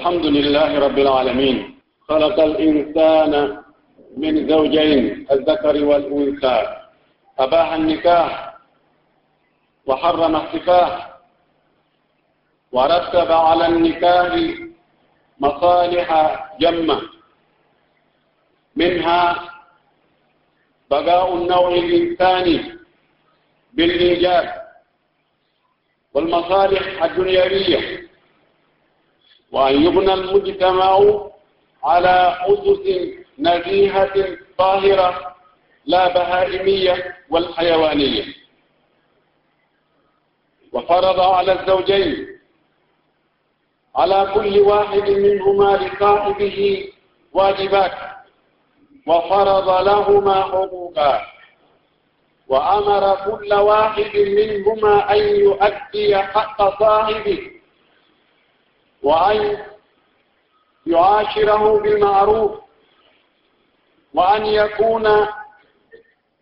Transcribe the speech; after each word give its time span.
الحمد 0.00 0.26
لله 0.26 0.78
رب 0.78 0.98
العالمين 0.98 1.56
خلق 2.08 2.40
الإنسان 2.40 3.32
من 4.16 4.48
زوجين 4.48 5.26
الذكر 5.32 5.84
والأنثى 5.84 6.58
أباح 7.38 7.72
النكاح 7.72 8.54
وحرم 9.86 10.36
السفاح 10.36 11.10
ورتب 12.72 13.32
على 13.32 13.66
النكاح 13.66 14.32
مصالح 15.40 16.08
جمة 16.60 17.00
منها 18.76 19.22
بقاء 20.90 21.34
النوع 21.36 21.68
الإنساني 21.74 22.56
بالإيجاب 23.72 24.46
والمصالح 26.14 27.02
الدنيوية 27.04 28.09
وأن 29.52 29.82
يبنى 29.86 30.14
المجتمع 30.14 31.00
على 31.84 32.36
أسس 32.48 32.86
نزيهة 33.38 34.38
طاهرة 34.58 35.36
لا 35.86 36.08
بهائمية 36.14 37.16
والحيوانية. 37.30 38.24
وفرض 40.72 41.20
على 41.20 41.60
الزوجين 41.60 42.26
على 43.96 44.30
كل 44.34 44.58
واحد 44.60 45.10
منهما 45.10 45.76
لصاحبه 45.76 46.88
واجبات 47.32 47.92
وفرض 49.06 49.68
لهما 49.86 50.42
حقوقا. 50.42 51.20
وأمر 52.48 53.16
كل 53.30 53.54
واحد 53.54 54.16
منهما 54.16 55.12
أن 55.12 55.18
يؤدي 55.18 56.16
حق 56.16 56.78
صاحبه 56.80 57.59
وأن 59.02 59.58
يعاشره 60.86 61.80
بالمعروف 61.80 62.60
وأن 64.14 64.46
يكون 64.46 65.26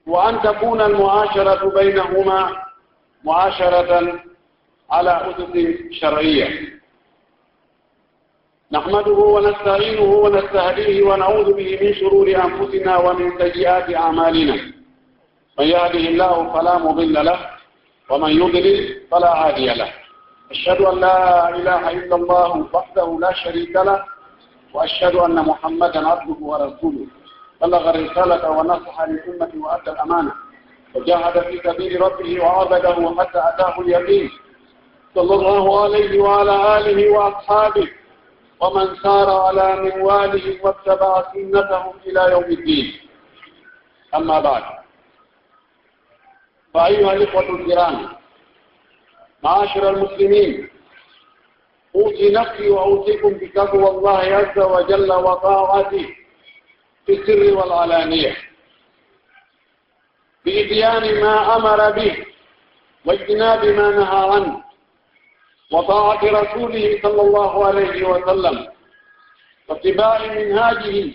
وأن 0.06 0.41
تكون 0.42 0.81
المعاشرة 0.81 1.69
بينهما 1.75 2.62
معاشرة 3.25 4.20
على 4.91 5.11
أسس 5.31 5.78
شرعية. 6.00 6.78
نحمده 8.72 9.12
ونستعينه 9.12 10.03
ونستهديه 10.03 11.03
ونعوذ 11.03 11.53
به 11.53 11.78
من 11.83 11.95
شرور 11.95 12.28
أنفسنا 12.45 12.97
ومن 12.97 13.39
سيئات 13.39 13.95
أعمالنا. 13.95 14.55
من 15.59 15.67
يهده 15.67 16.05
الله 16.09 16.53
فلا 16.53 16.78
مضل 16.78 17.25
له 17.25 17.50
ومن 18.11 18.31
يضلل 18.31 19.00
فلا 19.11 19.47
هادي 19.47 19.67
له. 19.67 19.93
أشهد 20.50 20.80
أن 20.80 21.00
لا 21.00 21.48
إله 21.48 21.91
إلا 21.91 22.16
الله 22.16 22.68
وحده 22.72 23.18
لا 23.20 23.32
شريك 23.32 23.77
له 23.77 24.04
وأشهد 24.74 25.14
أن 25.16 25.34
محمدا 25.34 26.08
عبده 26.08 26.36
ورسوله. 26.41 27.06
بلغ 27.60 27.91
الرسالة 27.91 28.50
ونصح 28.50 29.00
للأمة 29.02 29.52
وأدى 29.64 29.91
الأمانة. 29.91 30.32
وجاهد 30.94 31.41
في 31.41 31.60
سبيل 31.64 32.00
ربه 32.02 32.41
وعبده 32.44 33.14
حتى 33.19 33.38
أتاه 33.38 33.80
اليقين. 33.80 34.30
صلى 35.14 35.34
الله 35.34 35.82
عليه 35.84 36.20
وعلى 36.20 36.78
آله 36.78 37.10
وأصحابه 37.10 37.88
ومن 38.60 38.96
سار 39.02 39.30
على 39.30 39.76
منواله 39.76 40.64
واتبع 40.64 41.32
سنتهم 41.32 41.92
إلى 42.06 42.32
يوم 42.32 42.44
الدين. 42.44 42.92
أما 44.14 44.41
بعد. 44.41 44.62
فأيها 46.74 47.12
الإخوة 47.12 47.50
الكرام 47.50 48.17
معاشر 49.42 49.91
المسلمين. 49.91 50.69
أوصي 51.94 52.31
نفسي 52.31 52.70
وأوصيكم 52.70 53.33
بتقوى 53.34 53.91
الله 53.91 54.19
عز 54.19 54.58
وجل 54.58 55.12
وطاعته 55.12 56.17
في 57.06 57.12
السر 57.12 57.56
والعلانية. 57.56 58.36
بإتيان 60.44 61.20
ما 61.20 61.56
أمر 61.56 61.91
به 61.91 62.26
واجتناب 63.04 63.65
ما 63.65 63.91
نهى 63.91 64.31
عنه 64.34 64.65
وطاعة 65.72 66.25
رسوله 66.25 66.99
صلى 67.03 67.22
الله 67.22 67.66
عليه 67.66 68.05
وسلم 68.09 68.69
واتباع 69.69 70.26
منهاجه 70.26 71.12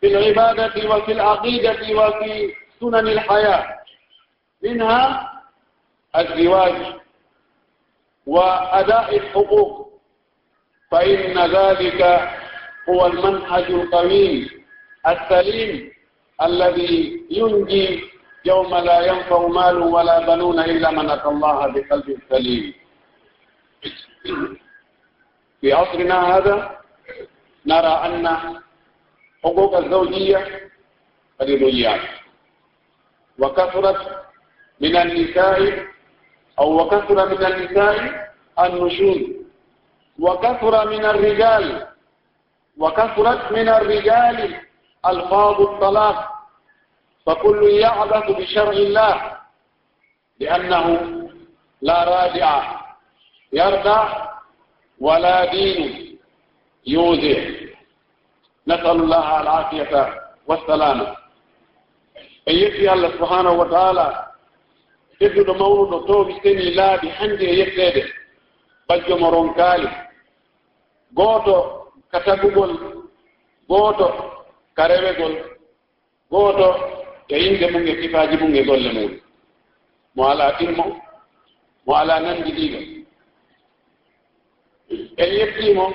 في 0.00 0.06
العبادة 0.06 0.90
وفي 0.96 1.12
العقيدة 1.12 2.00
وفي 2.00 2.54
سنن 2.80 3.08
الحياة. 3.08 3.78
منها 4.62 5.32
الزواج. 6.16 7.01
وأداء 8.26 9.16
الحقوق 9.16 9.92
فإن 10.90 11.38
ذلك 11.56 12.28
هو 12.88 13.06
المنهج 13.06 13.64
القويم 13.64 14.48
السليم 15.08 15.92
الذي 16.42 17.22
ينجي 17.30 18.04
يوم 18.44 18.74
لا 18.74 19.00
ينفع 19.06 19.46
مال 19.46 19.76
ولا 19.78 20.26
بنون 20.34 20.58
إلا 20.60 20.90
من 20.90 21.10
أتى 21.10 21.28
الله 21.28 21.66
بقلب 21.66 22.18
سليم 22.30 22.74
في 25.60 25.72
عصرنا 25.72 26.36
هذا 26.36 26.78
نرى 27.66 27.94
أن 28.06 28.28
حقوق 29.44 29.76
الزوجية 29.76 30.70
قد 31.40 31.46
ضيعت 31.46 32.00
وكثرت 33.38 34.22
من 34.80 34.96
النساء 34.96 35.86
أو 36.58 36.82
وكثر 36.82 37.28
من 37.28 37.46
النساء 37.46 38.32
النشوز. 38.58 39.20
وكثر 40.18 40.88
من 40.90 41.04
الرجال. 41.04 41.86
وكثرت 42.78 43.52
من 43.52 43.68
الرجال 43.68 44.60
ألفاظ 45.06 45.60
الطلاق. 45.60 46.32
فكل 47.26 47.62
يعبث 47.68 48.30
بشرع 48.30 48.70
الله. 48.72 49.36
لأنه 50.40 50.86
لا 51.82 52.04
رادع. 52.04 52.80
يردع 53.52 54.28
ولا 55.00 55.44
دين 55.44 56.18
يوزع. 56.86 57.50
نسأل 58.68 58.90
الله 58.90 59.40
العافية 59.40 60.22
والسلامة. 60.46 61.16
أن 62.48 62.54
يكفي 62.54 62.92
الله 62.92 63.08
سبحانه 63.08 63.50
وتعالى 63.50 64.26
tedduɗo 65.22 65.54
mawnuɗo 65.60 65.96
toowi 66.06 66.34
seni 66.42 66.74
laaɓi 66.78 67.08
hannde 67.18 67.44
e 67.44 67.54
yetteede. 67.58 68.02
Bajjo 68.88 69.14
mo 69.20 69.30
ronkaali 69.30 69.88
gooto 71.16 71.56
ka 72.10 72.18
tagugol 72.26 72.72
gooto 73.68 74.06
ka 74.76 74.82
rewegol 74.90 75.34
gooto 76.30 76.66
e 77.28 77.36
yimɓe 77.42 77.66
mum 77.72 77.86
e 77.86 78.02
sifaaji 78.02 78.36
mum 78.40 78.54
e 78.54 78.62
golle 78.68 78.90
muɗum. 78.96 79.14
Mo 80.16 80.22
alaa 80.30 80.52
timmo 80.58 80.84
mo 81.86 81.92
alaa 82.00 82.20
nanndiɗiiɗo 82.24 82.78
en 85.22 85.30
yettiimo 85.38 85.86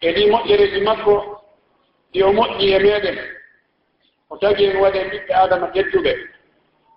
e 0.00 0.08
ɗi 0.14 0.22
moƴƴereeji 0.30 0.80
makko 0.88 1.14
ɗi 2.12 2.22
o 2.22 2.32
moƴƴi 2.32 2.66
e 2.74 2.78
meeɗen. 2.84 3.18
O 4.30 4.36
tagi 4.36 4.64
en 4.64 4.76
waɗi 4.82 4.98
en 4.98 5.08
ɓiɓɓe 5.10 5.32
aadama 5.34 5.66
tedduɓe 5.74 6.12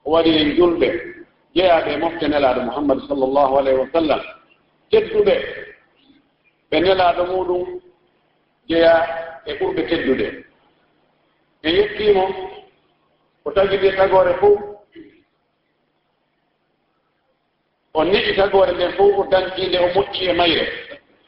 o 0.06 0.12
waɗi 0.12 0.32
en 0.42 0.56
julɓe. 0.58 1.19
jeeyaɓe 1.56 1.98
mofte 1.98 2.26
nelaɗo 2.28 2.62
mouhammadu 2.62 3.02
sallllahu 3.08 3.58
alayhi 3.58 3.80
wa 3.80 3.88
sallam. 3.94 4.22
Tedduɓe 4.92 5.36
ɓe 6.72 6.80
nelaɗo 6.80 7.24
muɗum 7.26 7.82
jeya 8.70 8.94
e 9.46 9.54
ɓurɓe 9.60 9.82
teddude 9.90 10.46
en 11.64 11.76
yettimo 11.76 12.24
ko 13.44 13.52
tagide 13.52 13.96
tagore 13.98 14.34
fo 14.40 14.50
o 17.94 18.04
niɗi 18.04 18.36
tagore 18.36 18.72
nden 18.74 18.92
fof 18.98 19.18
o 19.18 19.24
dañɗinde 19.32 19.78
o 19.80 19.88
moƴƴi 19.96 20.30
e 20.30 20.34
mayre. 20.34 20.66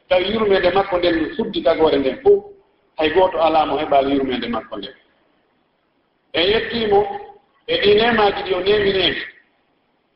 Tawi 0.09 0.33
yurmede 0.33 0.69
makko 0.73 0.97
nden 0.97 1.15
no 1.21 1.35
suddi 1.35 1.63
tagore 1.63 1.97
nden 1.97 2.21
fof 2.23 2.43
hay 2.97 3.09
gooto 3.09 3.37
alaa 3.41 3.65
mo 3.65 3.77
heɓaali 3.77 4.15
yurmeende 4.15 4.47
makko 4.47 4.77
nden. 4.77 4.93
En 6.33 6.47
yettiimo 6.51 6.99
e 7.67 7.75
ɗi 7.81 7.89
e 7.89 7.91
e 7.91 7.99
nemaji 7.99 8.43
ɗi 8.43 8.53
o 8.53 8.59
neemineemi 8.61 9.21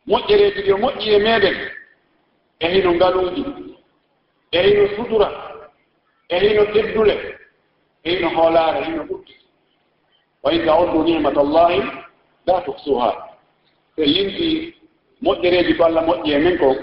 moƴƴereeji 0.07 0.61
ɗi 0.65 0.71
o 0.73 0.77
moƴƴi 0.77 1.09
e 1.15 1.19
meeɗen 1.19 1.57
e 2.59 2.67
hino 2.67 2.93
ngaluuji 2.93 3.45
e 4.51 4.59
hino 4.63 4.87
sutura 4.95 5.29
e 6.29 6.39
hino 6.39 6.65
teddule 6.65 7.37
e 8.03 8.09
hino 8.15 8.29
hoolaare 8.29 8.79
e 8.81 8.83
hino 8.85 9.03
ɓutti 9.03 9.33
wa 10.43 10.51
in 10.53 10.65
taoddu 10.65 11.03
nicmat 11.03 11.37
allahi 11.37 11.81
la 12.45 12.61
tuksuha 12.61 13.11
so 13.95 14.03
yinti 14.03 14.75
moƴƴereeji 15.21 15.77
ko 15.77 15.83
allah 15.83 16.03
moƴƴi 16.05 16.31
e 16.33 16.37
men 16.39 16.57
kon 16.57 16.77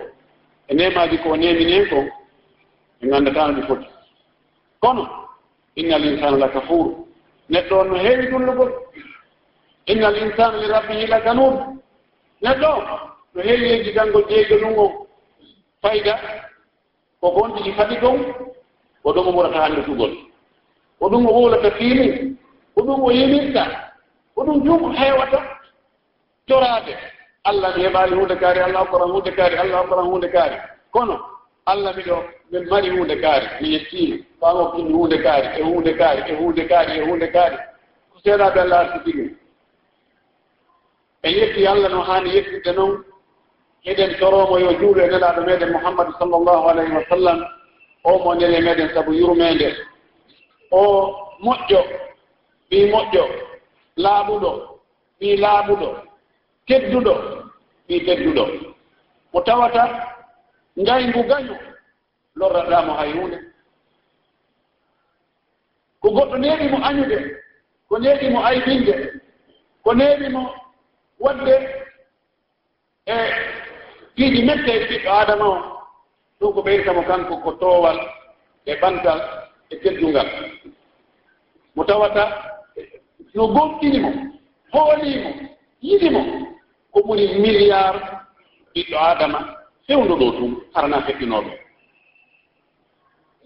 e 0.69 0.75
nemaaji 0.75 1.19
ko 1.19 1.37
neminen 1.37 1.89
kon 1.89 2.11
e 3.03 3.07
nganndatano 3.07 3.53
ɗi 3.55 3.63
foti. 3.67 3.87
Kono 4.81 5.05
inna 5.77 5.97
l 5.99 6.05
insana 6.05 6.37
la 6.37 6.49
kafuru 6.49 7.07
neɗɗo 7.51 7.75
on 7.81 7.89
no 7.89 7.95
heewi 7.95 8.27
dullugol. 8.31 8.73
Inna 9.87 10.09
l 10.11 10.17
insana 10.17 10.57
li 10.59 10.67
rabbihi 10.67 11.07
la 11.07 11.21
kanud 11.21 11.55
neɗɗo 12.43 13.12
no 13.35 13.43
heewi 13.43 13.69
heddi 13.69 13.95
tan 13.95 14.09
ngol 14.11 14.25
ƴeeganungo 14.31 15.07
fayda 15.83 16.15
ko 17.21 17.31
gonɗiɗi 17.31 17.73
kadi 17.77 17.97
ɗon 17.97 18.19
ko 19.03 19.13
ɗum 19.13 19.29
o 19.29 19.33
ɓurata 19.33 19.65
annditugol 19.65 20.13
ko 20.99 21.09
ɗum 21.09 21.27
o 21.27 21.33
wuulata 21.33 21.71
fiini 21.71 22.37
ko 22.75 22.81
ɗum 22.83 23.03
o 23.05 23.11
yimirta 23.11 23.93
ko 24.35 24.45
ɗum 24.45 24.65
jum 24.65 24.95
heewata 24.95 25.39
coraade. 26.49 26.97
Allah 27.45 27.77
mi 27.77 27.83
heɓaali 27.85 28.15
hunde 28.15 28.37
kaari 28.37 28.61
allah 28.61 28.81
hokkoran 28.85 29.11
hunde 29.11 29.31
kaari 29.37 29.57
allah 29.57 29.79
hokkoran 29.83 30.07
hunde 30.07 30.29
kaari. 30.33 30.57
Kono 30.93 31.17
allah 31.67 31.95
miɗo 31.97 32.17
min 32.53 32.69
mari 32.71 32.89
hunde 32.91 33.17
kaari 33.21 33.47
mi 33.61 33.69
yettiimi 33.75 34.25
faamo 34.41 34.73
kinni 34.73 34.93
hunde 34.93 35.19
kaari 35.23 35.49
e 35.61 35.63
hunde 35.63 35.93
kaari 35.99 36.23
e 36.31 36.35
hunde 36.35 36.65
kaari 36.69 36.99
e 36.99 37.03
hunde 37.03 37.27
kaari. 37.33 37.57
Ko 38.13 38.19
seeɗaaɓe 38.25 38.61
allah 38.61 38.79
arti 38.81 38.99
tigi 39.05 39.37
en 41.23 41.31
yetti 41.33 41.67
allah 41.67 41.89
no 41.89 42.01
haani 42.03 42.31
yettirde 42.35 42.73
noon 42.77 43.05
eɗen 43.85 44.19
coromo 44.19 44.59
yo 44.59 44.71
juuɗo 44.79 45.01
e 45.01 45.09
nelaɗo 45.11 45.41
meɗen 45.47 45.73
mouhammadu 45.73 46.13
sallllahu 46.19 46.69
alayhi 46.71 46.93
wa 46.97 47.05
sallam 47.09 47.39
o 48.05 48.19
mo 48.19 48.35
nele 48.35 48.57
e 48.59 48.61
meɗen 48.63 48.89
saabu 48.95 49.13
yurmede 49.13 49.69
o 50.71 50.83
moƴƴo 51.45 51.81
ɓi 52.71 52.79
moƴƴo 52.93 53.25
laaɓuɗo 53.97 54.51
ɓi 55.21 55.37
laaɓuɗo 55.37 55.89
tedduɗo 56.67 57.15
ɓi 57.89 58.05
tedduɗo 58.07 58.45
mo 59.33 59.41
tawata 59.41 59.83
ngayngu 60.79 61.23
gaño 61.29 61.55
lorraɗamo 62.37 62.93
hay 62.99 63.13
hunde 63.13 63.39
ko 66.01 66.09
goɗɗo 66.11 66.37
neeɗimo 66.39 66.79
añude 66.89 67.19
ko 67.89 67.99
neeɗimo 67.99 68.39
aybinde 68.47 68.95
ko 69.85 69.91
neeɗimo 69.95 70.43
wadde 71.19 71.55
e 73.07 73.15
tiiɗi 74.17 74.41
mette 74.47 74.69
e 74.77 74.85
ɓiɗɗo 74.89 75.11
adama 75.21 75.45
o 75.49 75.57
ɗum 76.41 76.53
ko 76.55 76.61
ɓeyta 76.63 76.93
mo 76.93 77.03
kanko 77.03 77.37
ko 77.45 77.51
toowal 77.61 77.99
e 78.67 78.73
ɓantal 78.81 79.21
e 79.71 79.77
teddungal. 79.83 80.29
Mo 81.75 81.85
tawata 81.85 82.25
no 83.35 83.47
gonɗini 83.55 83.99
mo 84.05 84.11
hoolimo 84.73 85.31
yiɗi 85.83 86.09
mo 86.11 86.21
ko 86.93 86.99
ɓuri 87.07 87.25
milliard 87.41 88.01
ɓiɗɗo 88.75 88.97
adama 89.11 89.39
fewndo 89.87 90.15
ɗo 90.21 90.27
tum 90.39 90.51
harana 90.75 90.99
heɓɓinoɗo 91.07 91.51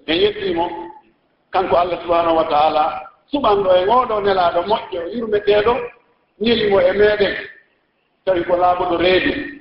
en 0.06 0.16
yettimo 0.22 0.64
kanko 1.52 1.76
allah 1.76 1.98
subahanahu 2.02 2.36
wa 2.36 2.44
taala 2.44 2.82
suɓanɗo 3.32 3.68
e 3.78 3.84
ngooɗo 3.86 4.20
nelaaɗo 4.20 4.60
moƴƴo 4.70 5.00
yurmeteeɗo 5.14 5.72
ñelimo 6.40 6.80
e 6.80 6.92
meeɗen. 6.92 7.34
Tawi 8.24 8.44
ko 8.44 8.56
laaɓuɗo 8.56 8.96
reedu. 8.96 9.55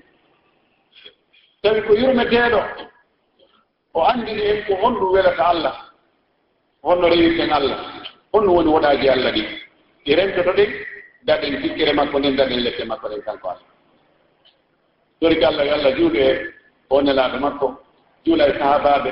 tawi 1.66 1.82
ko 1.88 1.94
yurmeteeɗo 1.98 2.62
o 3.98 4.00
anndini 4.12 4.42
en 4.52 4.64
ko 4.66 4.74
honɗum 4.82 5.10
welata 5.14 5.44
allah 5.54 5.76
honno 6.84 7.08
rewirten 7.10 7.52
allah 7.58 7.80
honno 8.34 8.52
woni 8.56 8.70
woɗaaji 8.70 9.10
allah 9.10 9.32
ɗi. 9.36 9.44
Ɗi 10.06 10.16
remtoto 10.16 10.52
ɗen 10.54 10.70
daɗen 11.28 11.62
sikkere 11.62 11.94
makko 11.94 12.20
nden 12.20 12.36
daɗen 12.36 12.60
lette 12.64 12.84
makko 12.86 13.08
ɗen 13.10 13.22
kanko 13.26 13.48
allah. 13.50 13.68
Tori 15.20 15.36
ko 15.40 15.46
allah 15.48 15.66
yo 15.66 15.74
allah 15.74 15.92
juuɗo 15.98 16.18
e 16.18 16.54
o 16.90 17.02
nelaaɗo 17.02 17.38
makko 17.40 17.68
juula 18.26 18.48
e 18.50 18.54
sahabaaɓe 18.60 19.12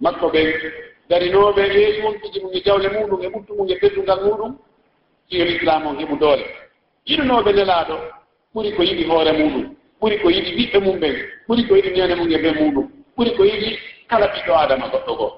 makko 0.00 0.26
ɓen 0.34 0.48
darinooɓe 1.08 1.62
yeeyi 1.74 2.02
wontuji 2.02 2.40
mum 2.42 2.50
e 2.54 2.60
jawle 2.64 2.88
muɗum 2.88 3.22
e 3.22 3.28
ɓuttu 3.28 3.54
mum 3.56 3.68
e 3.70 3.78
teddungal 3.78 4.20
muɗum 4.26 4.52
sihol 5.30 5.50
islam 5.54 5.86
on 5.86 5.98
heɓu 6.00 6.16
doole. 6.18 6.44
Yiɗunooɓe 7.06 7.52
nelaaɗo 7.52 7.94
ɓuri 8.54 8.72
ko 8.76 8.82
yiɗi 8.82 9.04
hoore 9.06 9.32
muɗum. 9.38 9.76
ɓuri 10.02 10.16
ko 10.22 10.28
yiɗi 10.30 10.50
ɓiɓɓe 10.58 10.78
mum 10.84 10.98
ɓen. 11.00 11.14
Ɓuri 11.46 11.62
ko 11.68 11.74
yiɗi 11.76 11.90
ñande 11.96 12.14
mum 12.16 12.30
e 12.30 12.38
ɓe 12.42 12.50
muɗum. 12.58 12.86
Ɓuri 13.16 13.30
ko 13.36 13.42
yiɗi 13.44 13.78
kala 14.10 14.26
ɓiɗɗo 14.32 14.52
adama 14.62 14.86
goɗɗo 14.92 15.12
goo 15.18 15.30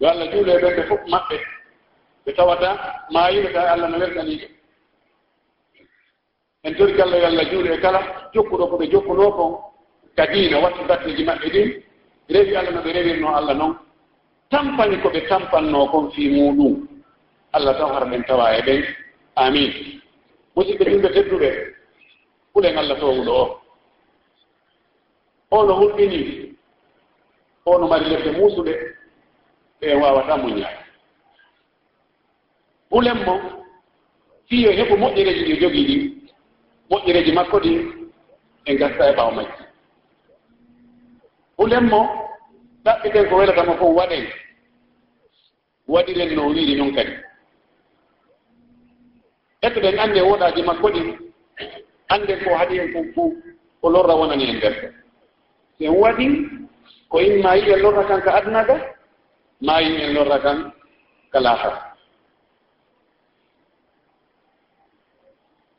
yo 0.00 0.08
allah 0.08 0.26
juulo 0.32 0.52
e 0.52 0.58
ɓen 0.62 0.74
ɓe 0.76 0.82
fof 0.88 1.00
maɓɓe. 1.12 1.36
Ɓe 2.24 2.32
tawata 2.36 2.68
maayino 3.10 3.48
tawi 3.52 3.68
allah 3.68 3.88
no 3.90 3.98
wertaniɓe 3.98 4.46
en 6.64 6.74
tori 6.76 6.92
gallo 6.92 7.16
yo 7.18 7.26
allah 7.26 7.44
juulo 7.50 7.74
e 7.74 7.78
kala 7.80 8.00
jokkuɗo 8.34 8.66
ko 8.70 8.76
ɓe 8.78 8.86
jokkuno 8.92 9.32
kon 9.32 9.52
ka 10.16 10.26
diina 10.26 10.60
wattu 10.60 10.84
batteji 10.88 11.24
maɓɓe 11.24 11.48
ɗin. 11.54 11.68
Rewi 12.30 12.56
allah 12.56 12.72
no 12.72 12.82
ɓe 12.82 12.92
rewirno 12.92 13.34
allah 13.34 13.54
noon 13.54 13.74
tampani 14.50 14.96
ko 15.02 15.08
ɓe 15.10 15.26
tampanno 15.28 15.86
kon 15.90 16.10
fii 16.12 16.28
muɗum 16.30 16.86
allah 17.52 17.74
taw 17.78 17.92
hara 17.92 18.06
ɓen 18.06 18.22
tawa 18.26 18.56
e 18.58 18.62
ɓen. 18.62 18.82
Amin. 19.36 19.72
Musidɓe 20.54 20.84
ɗumɓe 20.84 21.08
tedduɓe. 21.14 21.81
hulen 22.54 22.78
allah 22.78 22.98
towuɗo 23.00 23.32
o. 23.42 23.60
Ono 25.50 25.72
hulɗini 25.74 26.20
ono 27.66 27.86
mari 27.88 28.04
lebde 28.10 28.30
muusuɗe 28.38 28.72
ɗe 29.80 29.94
wawata 30.00 30.36
muñaade 30.36 30.82
hulen 32.90 33.18
mo 33.26 33.34
fiyo 34.48 34.70
heɓu 34.72 34.94
moƴƴereji 34.96 35.44
ɗi 35.48 35.60
jogii 35.60 35.86
ɗi 35.88 35.96
moƴƴereji 36.90 37.32
makko 37.32 37.56
ɗi 37.64 37.72
e 38.64 38.76
gasta 38.76 39.04
e 39.10 39.12
ɓaawo 39.16 39.32
majji. 39.36 39.62
Hulen 41.58 41.84
mo 41.90 42.00
ɗaɓɓiten 42.84 43.28
ko 43.28 43.36
welatamo 43.36 43.74
fof 43.80 43.96
waɗen 43.96 44.24
waɗiren 45.88 46.34
no 46.36 46.48
wiiri 46.48 46.74
noon 46.76 46.94
kadi. 46.94 47.12
Eko 49.62 49.80
ɗen 49.80 49.98
anndi 49.98 50.18
e 50.18 50.22
woɗaaji 50.22 50.62
makko 50.62 50.88
ɗi 50.94 51.02
hannde 52.10 52.34
ko 52.44 52.54
haɗi 52.58 52.78
en 52.80 52.92
fof 52.92 53.06
fof 53.14 53.32
ko 53.80 53.88
lorra 53.90 54.14
wonani 54.16 54.44
en 54.50 54.56
nder 54.56 54.74
si 55.78 55.84
en 55.86 55.94
waɗi 56.02 56.26
ko 57.08 57.18
in 57.20 57.42
ma 57.42 57.54
yi 57.56 57.72
en 57.72 57.80
lorra 57.82 58.04
kan 58.08 58.20
ka 58.22 58.30
aduna 58.38 58.64
ga 58.64 58.76
ma 59.60 59.80
yi 59.80 60.02
en 60.02 60.14
lorra 60.14 60.38
kan 60.40 60.72
ka 61.32 61.40
lahara. 61.40 61.92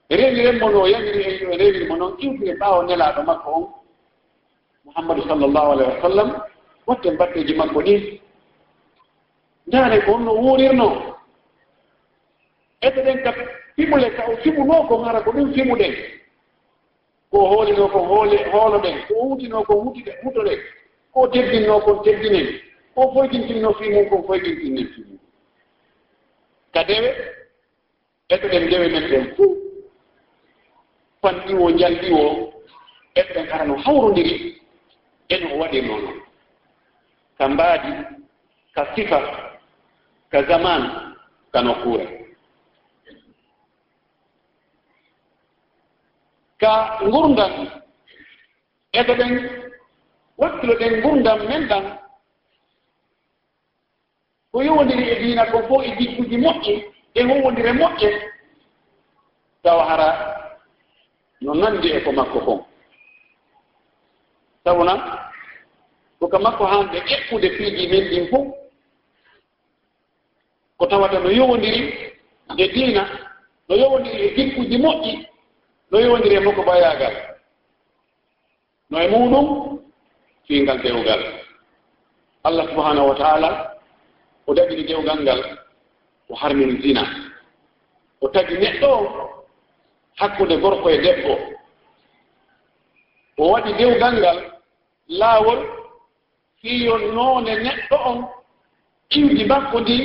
Rewire 0.10 0.52
mono 0.60 0.86
yamiri 0.88 1.24
rewiri 1.58 1.88
mo 1.88 1.96
noon 1.96 2.14
iwtire 2.20 2.54
ɓaawo 2.60 2.84
nelaaɗo 2.84 3.22
makko 3.24 3.50
on 3.58 3.66
mouhammadou 4.86 5.28
sallllahu 5.28 5.72
alayhi 5.72 5.92
wa 5.96 6.02
sallam 6.02 6.30
watte 6.88 7.10
batteji 7.18 7.54
makko 7.56 7.80
ɗi 7.86 8.22
ndaare 9.68 9.98
ko 10.06 10.12
onno 10.14 10.26
no 10.34 10.42
wuurirnoo 10.42 10.94
eɗeɗen 12.88 13.24
kap 13.24 13.36
simule 13.76 14.10
ka 14.16 14.24
o 14.32 14.38
simunoo 14.44 14.88
ko 14.88 15.00
ngara 15.00 15.22
ko 15.22 15.32
ɗum 15.32 15.54
simuɗen 15.54 15.94
ko 17.32 17.38
hoolinoo 17.50 17.88
kon 17.88 18.08
hoole 18.08 18.38
hooloɗen 18.52 18.98
ko 19.08 19.14
huutinoo 19.22 19.64
ko 19.64 19.74
huutide 19.82 20.12
huutoɗen 20.24 20.60
ko 21.14 21.28
teddinoo 21.28 21.80
kon 21.82 22.04
teddinen 22.04 22.48
ko 22.96 23.12
foytintinnoo 23.14 23.74
fimum 23.74 24.10
kon 24.10 24.24
foytintinnen 24.28 24.88
fimum 24.94 25.20
ka 26.74 26.84
dewe 26.84 27.10
eɗoɗen 28.30 28.70
dewe 28.70 28.88
men 28.90 29.08
ɗen 29.10 29.36
fuu. 29.36 29.58
Fanɗiwo 31.22 31.66
o 31.66 31.72
jalɗi 31.80 32.12
o 32.14 32.54
e 33.16 33.22
ara 33.54 33.66
no 33.66 33.76
hawrondiri 33.78 34.62
eno 35.30 35.48
o 35.56 35.58
waɗirnoo 35.60 36.00
noon. 36.02 36.20
Ka 37.38 37.48
mbaadi 37.48 37.92
ka 38.76 38.82
sifa 38.96 39.20
ka 40.32 40.44
zaman 40.50 40.82
ka 41.54 41.62
nokkuure. 41.62 42.23
ka 46.64 47.00
ngurdam. 47.04 47.54
E 48.94 49.00
ko 49.04 49.14
ɗen 49.20 49.32
wakkilo 50.38 50.74
ɗen 50.80 50.94
ngurdam 51.00 51.40
men 51.48 51.68
ɗan 51.70 51.86
ko 54.52 54.58
yowodiri 54.64 55.04
e 55.12 55.16
diina 55.22 55.46
ko 55.52 55.58
fof 55.68 55.82
e 55.88 55.96
jikkuji 55.98 56.38
moƴƴe 56.38 56.74
e 57.16 57.22
howodire 57.28 57.72
moƴƴe 57.74 58.10
tawa 59.64 59.84
hara 59.90 60.10
no 61.42 61.54
nandi 61.54 61.90
e 61.92 62.00
ko 62.04 62.12
makko 62.12 62.40
kon. 62.46 62.60
Sabuna 64.64 64.94
koka 66.20 66.40
makko 66.40 66.66
hande 66.66 66.98
ƴeɓɓude 67.10 67.48
piiji 67.58 67.88
men 67.92 68.10
ɗin 68.10 68.28
fof 68.32 68.48
ko 70.78 70.86
tawata 70.88 71.20
no 71.20 71.30
yowodiri 71.30 71.82
e 72.58 72.68
diina 72.74 73.04
no 73.70 73.76
yowodiri 73.76 74.22
e 74.28 74.36
jikkuji 74.36 74.78
moƴƴi 74.78 75.33
no 75.94 76.00
yowndiri 76.00 76.36
e 76.36 76.42
fof 76.44 76.56
ko 76.58 76.64
bayagal 76.66 77.14
no 78.90 78.98
e 79.00 79.08
muɗum 79.08 79.48
fiingal 80.48 80.82
dewgal 80.82 81.22
allah 82.44 82.66
subahanahu 82.70 83.10
wa 83.14 83.16
taala 83.16 83.50
o 84.48 84.54
dagini 84.54 84.84
dewgal 84.84 85.22
ngal 85.24 85.42
o 86.30 86.36
harmin 86.36 86.82
zina. 86.82 87.04
O 88.22 88.28
tagi 88.30 88.56
neɗɗo 88.58 88.88
o 88.88 89.46
hakkunde 90.20 90.56
gorko 90.62 90.90
e 90.90 90.98
debbo. 91.04 91.34
O 93.38 93.52
waɗi 93.52 93.72
dewgal 93.78 94.14
ngal 94.20 94.38
laawol 95.20 95.60
fiyonnoonde 96.62 97.54
neɗɗo 97.66 97.96
on 98.10 98.18
inɗi 99.18 99.44
makko 99.46 99.78
ndi 99.82 99.98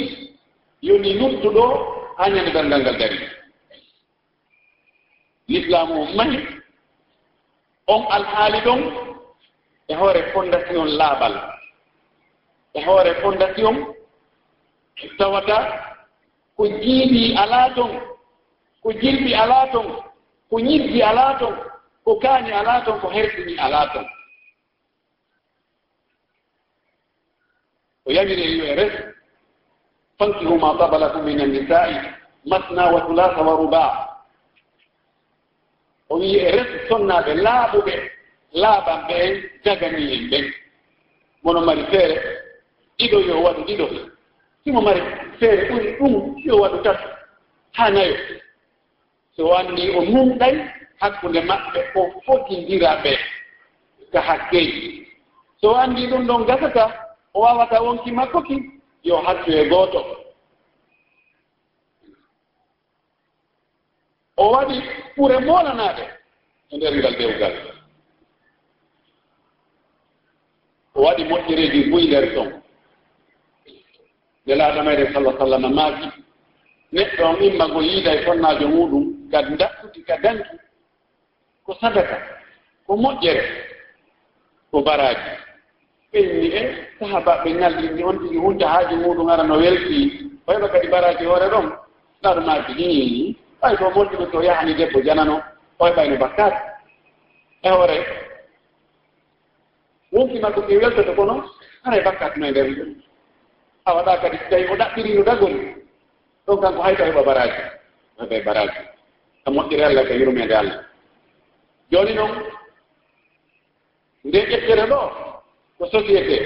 yoni 0.83 1.11
nuttuɗo 1.19 1.65
haa 2.19 2.29
ñande 2.35 2.51
dalngal 2.53 2.81
ngal 2.83 2.99
darii 2.99 3.38
l'islam 5.49 5.91
o 5.91 6.05
mahi 6.17 6.39
on 7.87 8.03
alhaali 8.17 8.61
ɗon 8.67 8.81
e 9.89 9.95
hoore 9.95 10.23
fondation 10.33 10.85
laaɓal 10.99 11.35
e 12.75 12.85
hoore 12.87 13.15
fondation 13.23 13.75
tawata 15.19 15.59
ko 16.57 16.67
jiibi 16.67 17.37
alaa 17.43 17.71
ton 17.75 17.91
ko 18.83 18.89
jirɓi 18.93 19.35
alaa 19.35 19.67
ton 19.73 19.87
ko 20.51 20.57
ñirgi 20.61 21.03
alaa 21.03 21.39
ton 21.39 21.55
ko 22.05 22.11
kaani 22.23 22.51
alaa 22.53 22.81
ton 22.85 23.01
ko 23.01 23.09
herɗini 23.11 23.55
alaa 23.59 23.87
ton. 23.93 24.07
O 28.07 28.11
yamiri 28.13 28.43
e 28.43 28.57
yo 28.59 28.65
e 28.65 28.75
res 28.75 28.93
fankihu 30.19 30.59
ma 30.59 30.75
tabalakum 30.79 31.25
min 31.25 31.41
annisa'i 31.41 31.95
masna 32.51 32.93
wa 32.93 33.01
tulasa 33.07 33.43
wa 33.43 33.55
ruba 33.57 34.08
o 36.09 36.19
wi 36.21 36.37
e 36.37 36.51
rendu 36.51 36.79
tonnaaɓe 36.89 37.33
laaɓuɓe 37.45 37.95
laaɓan 38.63 38.99
ɓeen 39.09 39.33
en 39.65 40.31
ɓen. 40.31 40.45
Mono 41.43 41.61
mari 41.61 41.83
feere 41.91 42.17
ɗiɗo 42.99 43.19
yo 43.29 43.35
waɗu 43.45 43.63
ɗiɗo. 43.69 43.87
Simo 44.65 44.81
mari 44.81 45.01
feere 45.39 45.63
ɓuri 45.69 45.89
ɗum 45.99 46.15
yo 46.47 46.55
waɗu 46.63 46.79
tati 46.85 47.05
haa 47.77 47.91
nayo. 47.91 48.17
So 49.37 49.47
wanni 49.49 49.91
o 49.97 50.01
numɗay 50.03 50.55
hakkunde 51.01 51.41
maɓɓe 51.41 51.81
o 51.95 52.01
fogindira 52.27 52.91
ɓe 53.03 53.13
ka 54.13 54.21
hakkeyi 54.21 55.07
so 55.61 55.75
anndi 55.77 56.07
ɗum 56.07 56.27
ɗon 56.27 56.45
gasata 56.47 56.85
o 57.35 57.41
wawata 57.41 57.83
wonki 57.83 58.11
makko 58.13 58.43
ki 58.43 58.57
yo 59.03 59.17
hattu 59.27 59.51
e 59.53 59.69
gooto. 59.69 60.01
o 64.43 64.45
waɗi 64.53 64.77
ɓure 65.17 65.37
moolanaade 65.47 66.05
e 66.73 66.77
nder 66.77 66.95
ngal 66.99 67.15
dewgal 67.19 67.55
o 70.95 71.03
waɗi 71.07 71.23
moƴƴereeji 71.31 71.81
buy 71.91 72.05
nder 72.07 72.25
ɗon 72.35 72.49
nelaaɗo 74.47 74.81
mayre 74.87 75.05
sallah 75.13 75.35
sallam 75.39 75.65
maaki 75.75 76.09
neɗɗo 76.93 77.23
on 77.31 77.43
imma 77.47 77.67
go 77.73 77.81
yiida 77.83 78.11
e 78.15 78.23
fonnaajo 78.25 78.67
muɗum 78.69 79.05
ka 79.31 79.39
daɗɗudi 79.43 80.01
ka 80.09 80.17
danki 80.23 80.57
ko 81.65 81.75
sadaka 81.81 82.17
ko 82.87 82.97
moƴƴere 82.97 83.43
ko 84.71 84.83
baraaji. 84.83 85.31
Ɓenni 86.13 86.47
e 86.61 86.63
sahabaɓe 86.99 87.49
ñalɗinni 87.61 88.03
on 88.05 88.19
tigi 88.21 88.37
hunta 88.39 88.67
haaji 88.69 88.95
muɗum 88.97 89.29
ara 89.29 89.43
no 89.43 89.57
welti 89.59 90.31
o 90.47 90.53
heɓa 90.53 90.69
kadi 90.73 90.89
baraaji 90.89 91.25
hoore 91.25 91.49
ɗon 91.53 91.67
ɗaɗo 92.23 92.41
maaki 92.47 92.73
ɗiñiini 92.79 93.28
ɓay 93.63 93.77
to 93.77 93.91
molɗi 93.91 94.31
to 94.33 94.43
yahani 94.43 94.75
debbo 94.75 95.01
janano 95.03 95.43
oye 95.79 95.93
ɓayno 95.95 96.19
bakkat 96.19 96.55
e 97.63 97.69
hoore 97.71 97.97
wonki 100.13 100.41
makko 100.41 100.63
ke 100.63 100.77
weltoto 100.79 101.15
kono 101.15 101.45
ara 101.85 102.03
bakkat 102.05 102.37
no 102.37 102.47
e 102.47 102.51
nder 102.51 102.67
a 103.85 103.95
waɗa 103.95 104.21
kadi 104.21 104.37
so 104.39 104.45
tawi 104.51 104.67
o 104.73 104.77
ɗaɓɓirino 104.77 105.23
dagol 105.25 105.55
ɗon 106.49 106.61
kanko 106.61 106.83
hayta 106.83 107.05
heɓa 107.05 107.23
baraji. 107.23 107.63
Heɓa 108.19 108.45
baraji. 108.45 108.79
A 109.47 109.51
moƴƴiri 109.51 109.83
allah 109.85 110.05
ka 110.09 110.15
yurmede 110.15 110.53
allah. 110.55 110.85
Joni 111.91 112.15
noon 112.15 112.33
nde 114.25 114.39
ƴettere 114.51 114.87
ɗo 114.89 114.99
ko 115.79 115.87
société 115.87 116.37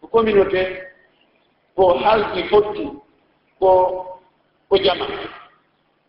ko 0.00 0.06
communauté 0.08 0.62
ko 1.76 1.98
haldi 1.98 2.42
fotti 2.48 2.84
ko 3.60 3.68
ko 4.68 4.76
jama. 4.84 5.06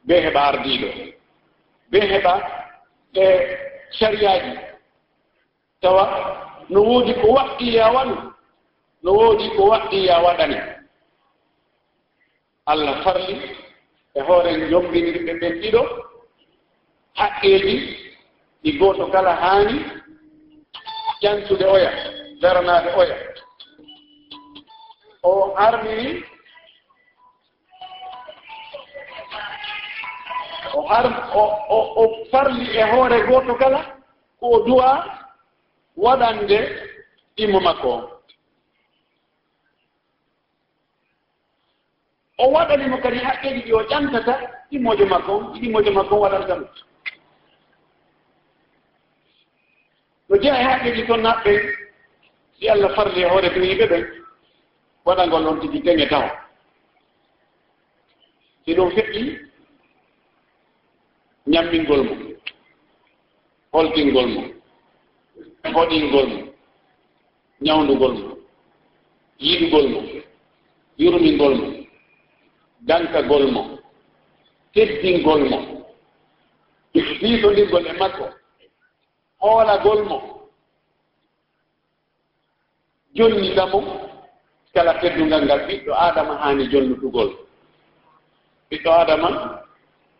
be 0.07 0.13
heɓa 0.23 0.41
ardiɗo 0.49 0.87
be 1.91 1.99
heɓa 2.11 2.33
e 3.13 3.23
sariyaji. 3.99 4.51
Tawa 5.81 6.03
no 6.69 6.81
woodi 6.83 7.13
ko 7.21 7.27
waɗɗi 7.37 7.73
ya 7.75 7.85
waɗu 7.95 8.15
no 9.03 9.11
woodi 9.13 9.49
ko 9.55 9.63
waɗɗi 9.71 10.05
ya 10.07 10.15
waɗani. 10.25 10.57
Allah 12.71 12.95
farli 13.03 13.35
e 14.15 14.19
hoore 14.27 14.51
jombinirɓe 14.69 15.33
ɓen 15.39 15.53
ɗiɗo. 15.61 15.81
Haqqeeji 17.19 17.75
ɗi 18.63 18.71
gooto 18.79 19.05
kala 19.11 19.33
haani 19.35 19.75
ƴantude 21.21 21.65
oya 21.75 21.91
daranaade 22.41 22.89
oya. 23.01 23.15
O 25.23 25.53
armini 25.57 26.23
o 30.79 30.87
ar 30.89 31.05
o 32.03 32.25
farli 32.31 32.65
e 32.77 32.83
hoore 32.91 33.19
gooto 33.27 33.55
kala 33.55 33.79
ko 34.39 34.63
duwa 34.65 34.91
waɗande 35.97 36.59
immo 37.37 37.59
makko. 37.59 37.91
On 42.37 42.47
o 42.47 42.51
waɗanimo 42.53 42.97
kadi 43.01 43.17
haqqeji 43.19 43.61
ɗi 43.65 43.73
o 43.73 43.81
ƴantata 43.89 44.33
ɗimmojo 44.71 45.05
makko 45.05 45.31
on 45.35 45.59
ɗimmojo 45.59 45.91
makko 45.91 46.15
on 46.15 46.21
waɗanta 46.21 46.55
ɗum 46.55 46.67
no 50.29 50.37
jeya 50.41 50.55
e 50.61 50.63
haqqeji 50.63 51.05
toon 51.07 51.21
naɓɓe 51.23 51.51
si 52.59 52.69
allah 52.69 52.95
farli 52.95 53.21
e 53.21 53.29
hoore 53.29 53.49
duniɓe 53.49 53.85
ɓen 53.87 54.03
waɗangol 55.05 55.47
on 55.47 55.59
tigi 55.59 55.81
dañe 55.81 56.07
tawa. 56.09 56.31
Si 58.65 58.75
ɗum 58.75 58.91
feƴƴi 58.91 59.48
ñammingol 61.47 62.03
mum 62.03 62.19
holtingol 63.73 64.27
mum 64.27 64.47
hoɗingol 65.75 66.27
mum 66.27 66.49
ñawndugol 67.61 68.13
mum 68.13 68.37
yiɗugol 69.39 69.87
mum 69.93 70.05
yurmingol 70.97 71.55
mum 71.55 71.73
dankagol 72.87 73.45
mo 73.51 73.61
teddingol 74.73 75.41
mo 75.49 75.59
fiitondirgol 77.19 77.85
e 77.87 77.93
makko 77.99 78.25
hoolagol 79.41 80.03
mo 80.09 80.17
jonnita 83.15 83.65
mo 83.71 83.79
kala 84.73 84.93
teddungal 85.01 85.43
ngal 85.45 85.61
ɓiɗɗo 85.67 85.91
adama 86.07 86.33
haani 86.41 86.63
jonnutugol 86.71 87.29
ɓiɗɗo 88.69 88.89
adama 89.01 89.29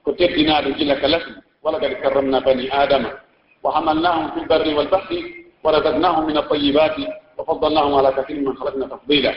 ko 0.10 0.16
teddinaaɗo 0.18 0.70
gila 0.74 0.96
ka 0.98 1.08
lasmi 1.08 1.36
wala 1.62 1.78
kadi 1.80 1.96
karramna 2.02 2.42
bani 2.42 2.66
adama 2.74 3.10
wa 3.62 3.70
hamalnahum 3.78 4.34
fi 4.34 4.40
lbarri 4.42 4.74
walbahri 4.74 5.20
wa 5.64 5.70
razaknahum 5.72 6.26
min 6.26 6.38
altayibati 6.38 7.06
wa 7.38 7.46
faddalnahum 7.46 7.94
ala 7.94 8.10
kathirin 8.18 8.42
man 8.44 8.58
halakna 8.58 8.90
tafdila. 8.90 9.32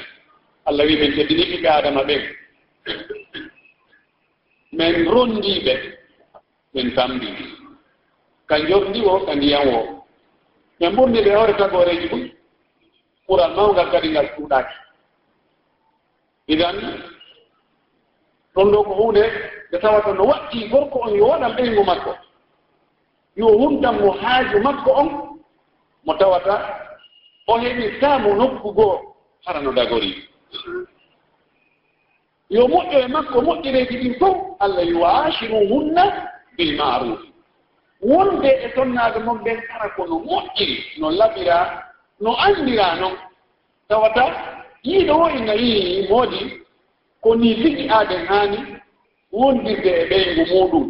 Allah 0.64 0.85
wi 0.88 0.97
min 0.97 1.12
teddini 1.12 1.45
ɓiɓɓe 1.45 1.69
adama 1.69 2.02
ɓen 2.09 2.23
min 4.73 4.93
rondiiɓe 5.12 5.75
min 6.75 6.95
tambi 6.97 7.29
ka 8.49 8.57
jorndi 8.69 9.00
o 9.05 9.21
ka 9.29 9.35
ndiyam 9.37 9.69
o 9.69 9.81
min 10.81 10.91
ɓurni 10.97 11.21
ɓe 11.25 11.31
hoore 11.37 11.52
tagooreeji 11.61 12.09
ɗum 12.09 12.23
ɓural 13.29 13.52
mawngal 13.57 13.91
kadi 13.93 14.09
ngal 14.09 14.29
cuuɗaaki 14.37 14.75
idan 16.49 16.76
ɗon 18.57 18.71
ɗo 18.73 18.83
ko 18.85 18.95
huunde 18.95 19.25
nde 19.73 19.81
tawata 19.81 20.12
no 20.12 20.25
watti 20.25 20.69
gorko 20.69 20.99
on 20.99 21.14
yo 21.17 21.26
waɗan 21.26 21.57
ɓeyngu 21.57 21.85
makko. 21.85 22.12
Yo 23.37 23.47
humtan 23.59 24.00
mo 24.00 24.11
haaju 24.12 24.61
makko 24.61 24.91
on 25.00 25.09
mo 26.05 26.14
tawata 26.14 26.55
o 27.47 27.59
heɓi 27.59 28.00
saamu 28.00 28.35
nokku 28.35 28.73
goo 28.75 29.00
hara 29.47 29.61
no 29.62 29.73
dagori. 29.73 30.29
Yo 32.50 32.69
moƴƴo 32.69 32.99
e 33.05 33.09
makko 33.09 33.41
moƴƴireeji 33.41 33.97
ɗin 34.02 34.19
fof 34.19 34.37
allah 34.61 34.85
yuwasiruhunna 34.87 36.05
bilmaruf 36.57 37.21
wonde 38.02 38.49
e 38.49 38.69
tonnaade 38.75 39.19
mon 39.25 39.38
ɓen 39.45 39.59
ara 39.75 39.88
ko 39.97 40.07
no 40.07 40.19
moƴƴiri 40.19 40.85
no 41.00 41.11
laɓira 41.11 41.83
no 42.21 42.37
anndira 42.37 42.95
noon 43.00 43.17
tawata 43.88 44.25
yiiɗo 44.85 45.14
o 45.25 45.29
ina 45.31 45.55
e 45.55 45.62
yii 45.62 46.09
moodi 46.11 46.61
ko 47.23 47.35
ni 47.37 47.55
liɗi 47.55 47.88
aaden 47.91 48.26
haani 48.26 48.82
wondirde 49.33 49.91
e 50.01 50.05
ɓeyngu 50.11 50.45
muɗum. 50.53 50.85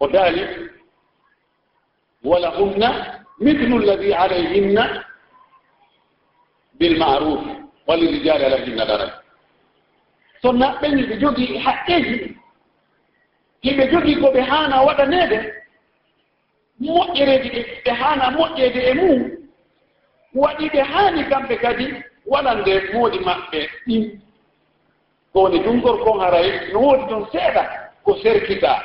O 0.00 0.06
daali 0.08 0.42
walahunna 2.24 2.88
mithlu 3.40 3.76
alladi 3.82 4.12
alayhinna 4.14 5.04
bilmaruf 6.78 7.40
walirijali 7.86 8.44
alayhinna 8.44 8.84
daraja 8.86 9.22
so 10.42 10.48
naɓɓeni 10.52 11.02
ɓe 11.08 11.14
jogii 11.20 11.58
haqqeeji 11.64 12.16
hiɓe 13.64 13.84
jogii 13.92 14.16
ko 14.20 14.26
ɓe 14.34 14.40
haana 14.50 14.76
waɗaneede 14.86 15.38
moƴƴereeji 16.84 17.48
e, 17.58 17.62
ɓe 17.84 17.90
haana 18.00 18.26
moƴƴeede 18.36 18.80
e 18.90 18.94
mum 18.94 19.20
waɗi 20.34 20.64
ɓe 20.72 20.80
haani 20.92 21.22
kamɓe 21.30 21.54
kadi 21.62 21.86
waɗande 22.32 22.72
moodi 22.92 23.18
maɓɓe 23.26 23.60
ɗin. 23.86 24.04
ko 25.32 25.40
woni 25.42 25.58
ɗum 25.64 25.80
kon 25.82 26.20
haray 26.20 26.72
no 26.72 26.78
woodi 26.80 27.04
ɗon 27.10 27.26
seeɗa 27.32 27.62
ko 28.04 28.14
serkitaa 28.22 28.78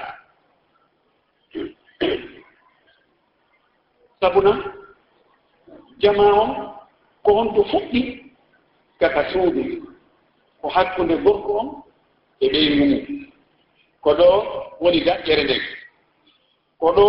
sabuna 4.22 4.52
jama 6.02 6.24
on 6.42 6.50
ko 7.24 7.34
honto 7.34 7.64
fuɗɗi 7.64 8.02
kaka 9.00 9.22
suudu. 9.32 9.64
Ko 10.62 10.68
hakkunde 10.70 11.16
gorko 11.24 11.52
on 11.60 11.68
e 12.40 12.48
ɓey 12.52 12.68
mumum 12.78 13.04
ko 14.04 14.10
ɗo 14.20 14.28
woni 14.82 15.00
daƴƴere 15.06 15.44
nden 15.44 15.62
ko 16.80 16.88
ɗo 16.98 17.06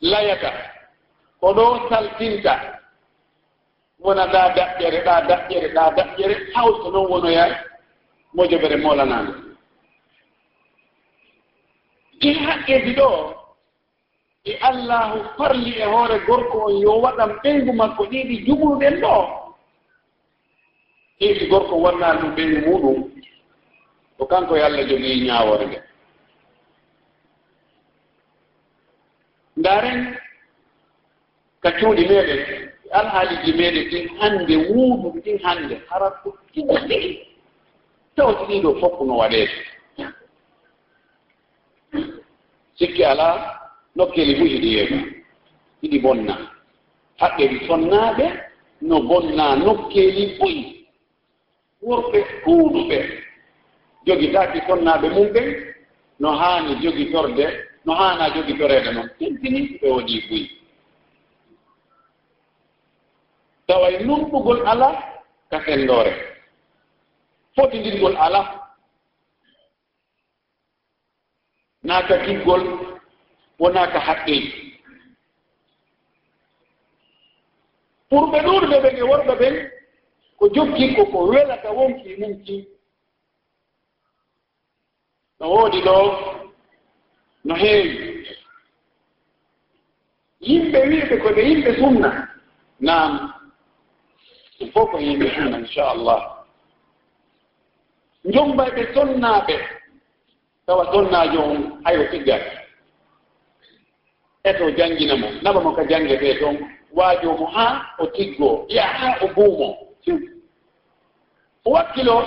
layata. 0.00 0.50
Ko 1.40 1.52
ɗo 1.56 1.88
saltinta. 1.88 2.54
Wona 4.00 4.26
ɗa 4.32 4.42
daƴƴere 4.56 4.98
ɗa 5.06 5.14
daƴƴere 5.28 5.68
ɗa 5.74 5.84
daƴƴere 5.96 6.34
hawto 6.54 6.90
noon 6.90 7.10
wonoyaari 7.10 7.54
mojo 8.34 8.58
bere 8.58 8.76
molanano 8.76 9.32
ɗi 12.20 12.32
haqqeji 12.44 12.92
ɗo 12.98 13.08
e 14.44 14.52
allahu 14.68 15.18
parli 15.38 15.70
e 15.74 15.84
hoore 15.84 16.18
gorko 16.26 16.58
on 16.66 16.74
yo 16.82 16.92
waɗan 17.02 17.30
ɓeygu 17.42 17.72
makko 17.72 18.02
ɗiɗi 18.10 18.34
juɓuɗen 18.46 18.94
ɗo. 19.02 19.14
Ɗiɗi 21.18 21.44
gorko 21.50 21.74
wannani 21.84 22.20
ɗum 22.20 22.34
ɓeygu 22.36 22.58
muɗum 22.66 22.98
ko 24.18 24.24
kanko 24.30 24.52
e 24.56 24.62
allah 24.62 24.86
jogii 24.88 25.24
ñaawore 25.26 25.66
nde. 25.66 25.78
Ndaren 29.56 30.00
ka 31.62 31.70
cuuɗi 31.78 32.02
meɗen 32.08 32.40
alhaaliji 32.98 33.50
meɗen 33.58 33.88
ɗin 33.90 34.06
hannde 34.18 34.54
wuuɗum 34.68 35.14
ɗin 35.24 35.38
hannde 35.44 35.74
hara 35.90 36.10
ko 36.22 36.28
tiɗi 36.52 37.35
tawtiɗiɗo 38.16 38.70
fof 38.80 38.94
no 39.06 39.14
waɗeede. 39.20 39.56
Sikki 42.78 43.04
alaa 43.04 43.34
nokkeli 43.96 44.32
fuu 44.38 44.46
hiɗi 44.52 44.68
yeega 44.76 44.98
hiɗi 45.82 45.98
bonna. 46.04 46.34
Haqqeli 47.20 47.66
sonnaaɓe 47.66 48.24
no 48.88 48.96
bonna 49.08 49.56
nokkeli 49.56 50.36
foyi 50.38 50.86
worɓe 51.82 52.18
kuuɗuɓe. 52.44 52.98
Jogitaaki 54.06 54.58
sonnaaɓe 54.68 55.06
mum 55.14 55.28
ɓen 55.34 55.48
no 56.20 56.28
haani 56.40 56.74
jogitorde 56.82 57.46
no 57.84 57.92
haana 57.94 58.30
jogitoreede 58.34 58.90
noon 58.92 59.08
tentini 59.18 59.60
ɓe 59.80 59.88
waɗii 59.96 60.20
buyi 60.28 60.50
taway 63.66 63.94
numɓugol 64.06 64.60
alaa 64.66 64.94
ka 65.50 65.58
senndoore 65.66 66.12
fotindirgol 67.56 68.16
ala. 68.16 68.42
Naaka 71.82 72.16
diggol 72.26 72.62
wonaaka 73.58 73.98
haqqeji 74.00 74.66
pour 78.08 78.30
ɓe 78.30 78.38
ɗuurɓe 78.44 78.76
ɓen 78.82 78.96
e 78.96 79.02
worɓe 79.02 79.34
ɓen 79.40 79.54
ko 80.38 80.44
jokki 80.54 80.94
ko 80.96 81.02
ko 81.12 81.18
welata 81.30 81.70
wonki 81.78 82.16
mumki 82.20 82.56
no 85.40 85.46
woodi 85.52 85.80
ɗo 85.86 85.96
no 87.44 87.54
heewi. 87.54 87.90
Yimɓe 90.46 90.78
wiiɓe 90.88 91.16
koɓe 91.22 91.40
yimɓe 91.48 91.70
sunna. 91.78 92.10
Naam 92.80 93.12
ɗum 94.58 94.70
fof 94.72 94.90
ko 94.90 94.98
yimɓe 94.98 95.26
sunna 95.34 95.58
inchallah. 95.58 96.35
jombay 98.34 98.70
ɓe 98.76 98.82
sonnaaɓe. 98.94 99.54
Tawa 100.66 100.84
sonnaajo 100.92 101.40
on 101.50 101.80
hayo 101.84 102.02
siggaki 102.10 102.50
eto 104.44 104.70
janngina 104.78 105.16
mo 105.16 105.28
naɓa 105.42 105.60
mo 105.64 105.70
ka 105.76 105.82
jangetee 105.90 106.34
toon 106.40 106.56
waajo 106.92 107.32
mo 107.38 107.46
haa 107.46 107.72
o 107.98 108.06
tiggoo 108.06 108.66
ya 108.68 108.82
haa 108.86 109.18
o 109.24 109.28
buumo. 109.34 109.68
O 111.64 111.70
wakkiloo 111.70 112.22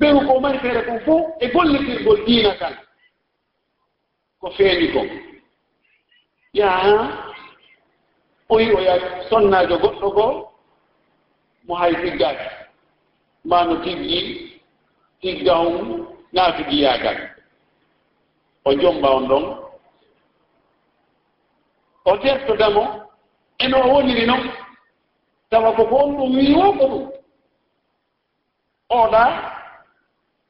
ɓeru 0.00 0.20
ko 0.26 0.40
mari 0.40 0.58
feere 0.58 0.82
kon 0.86 1.00
fof 1.06 1.22
e 1.40 1.46
gollitirgol 1.54 2.18
diina 2.26 2.54
kan 2.60 2.74
ko 4.40 4.50
feeni 4.56 4.86
kon 4.92 5.08
ya 6.52 6.68
haa 6.70 6.86
yaa 6.88 7.30
oyi 8.48 8.66
oya 8.78 8.94
sonnaajo 9.30 9.76
goɗɗo 9.82 10.08
goo 10.16 10.32
mo 11.66 11.74
hay 11.74 11.92
tiggaaki 12.02 12.46
maa 13.44 13.64
no 13.64 13.74
tiggi 13.84 14.49
siggahu 15.22 16.06
naatugi 16.32 16.82
yagal 16.82 17.18
o 18.64 18.74
jomba 18.74 19.10
on 19.10 19.28
ɗon. 19.28 19.44
O 22.04 22.16
tertodamo 22.18 22.82
eno 23.58 23.78
o 23.84 23.88
woniri 23.92 24.26
noon 24.26 24.50
tawa 25.50 25.72
koko 25.76 25.96
on 25.96 26.16
ɗum 26.16 26.36
wiwooko 26.36 26.84
ɗum. 26.88 27.10
Oɗa 28.90 29.22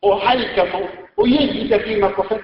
o 0.03 0.17
hayka 0.17 0.65
mo 0.73 0.81
o 1.17 1.27
yejjitati 1.27 1.97
makko 1.97 2.23
fof 2.23 2.43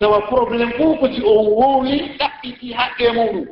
tawa 0.00 0.20
probléme 0.28 0.72
fof 0.78 0.98
koti 1.00 1.22
on 1.22 1.46
wowi 1.58 2.16
ɗaɓɓiti 2.18 2.72
haqqe 2.72 3.12
muɗum. 3.12 3.46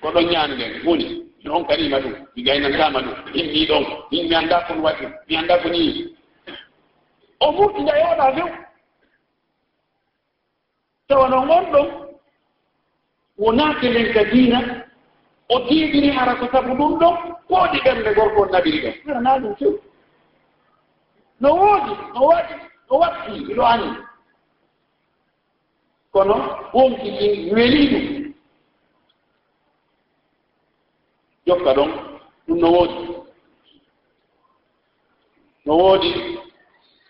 Ko 0.00 0.10
ɗon 0.12 0.26
ñaanɗen 0.30 0.86
woni. 0.86 1.27
non 1.44 1.64
karima 1.64 1.98
ɗum 2.00 2.12
mi 2.36 2.42
gaynantama 2.42 3.00
ɗum. 3.00 3.14
Himmi 3.34 3.66
ɗon 3.68 3.84
min 4.10 4.28
mi 4.28 4.34
anda 4.34 4.64
kon 4.66 4.80
waɗi 4.82 5.06
mi 5.28 5.36
anda 5.36 5.58
ko 5.62 5.68
ni. 5.68 6.14
O 7.40 7.52
murti 7.52 7.84
jayoɗa 7.86 8.34
few. 8.34 8.46
Tawa 11.08 11.28
no 11.28 11.46
gon 11.46 11.64
ɗon 11.72 11.86
wona 13.38 13.74
kelen 13.80 14.12
ka 14.12 14.24
diina 14.24 14.84
o 15.48 15.60
tiiɗiri 15.66 16.10
hara 16.10 16.34
ko 16.36 16.46
sabu 16.52 16.74
ɗum 16.74 16.98
ɗon 16.98 17.14
kooɗi 17.48 17.78
ɓernde 17.84 18.14
gorko 18.14 18.42
on 18.42 18.50
nabiri 18.52 18.80
ɗon. 18.82 18.94
Arana 19.10 19.38
ɗum 19.38 19.56
few. 19.56 19.80
No 21.40 21.54
woodi 21.54 21.92
no 22.14 22.20
waɗi 22.26 22.54
no 22.90 22.98
watti 22.98 23.30
iɗo 23.50 23.62
ani. 23.64 23.88
Kono 26.12 26.34
wonki 26.72 27.10
ɗi 27.18 27.50
weli 27.54 27.86
ɗum. 27.90 28.17
jokka 31.48 31.72
ɗon 31.74 31.90
ɗum 32.48 32.58
no 32.60 32.68
woodi. 32.70 32.98
No 35.66 35.72
woodi 35.76 36.10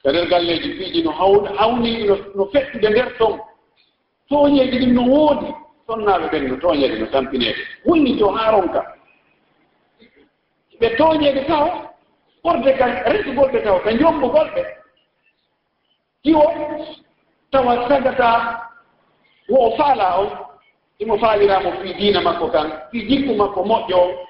e 0.05 0.09
nder 0.11 0.27
galleeji 0.29 0.69
piiji 0.79 1.03
no 1.03 1.11
hawni 1.59 1.91
no 2.37 2.45
feɗɗude 2.53 2.89
nder 2.91 3.09
ton. 3.19 3.35
Tooñeeji 4.31 4.79
ɗin 4.79 4.93
no 4.95 5.03
woodi 5.03 5.47
sonnaaɓe 5.87 6.27
ɓen 6.33 6.49
no 6.49 6.57
tooñeede 6.57 6.99
no 6.99 7.07
tampineede 7.07 7.59
wulni 7.87 8.17
to 8.19 8.29
haa 8.31 8.51
ronka. 8.53 8.81
Ɓe 10.81 10.89
tooñeede 10.97 11.45
taw 11.47 11.67
ɓorde 12.45 12.73
ka 12.79 12.87
resugolɓe 13.13 13.63
taw 13.65 13.79
ka 13.85 13.91
jombugolɓe 14.01 14.63
iwo 16.31 16.45
tawa 17.51 17.89
sagataa 17.89 18.39
wo 19.49 19.59
o 19.67 19.77
faalaa 19.77 20.19
on 20.21 20.29
imo 20.99 21.19
faaliraamo 21.19 21.73
fii 21.83 21.95
diina 21.95 22.21
makko 22.21 22.49
kan 22.49 22.73
fii 22.91 23.07
jikku 23.09 23.35
makko 23.35 23.61
moƴƴo 23.65 23.97
o. 23.97 24.28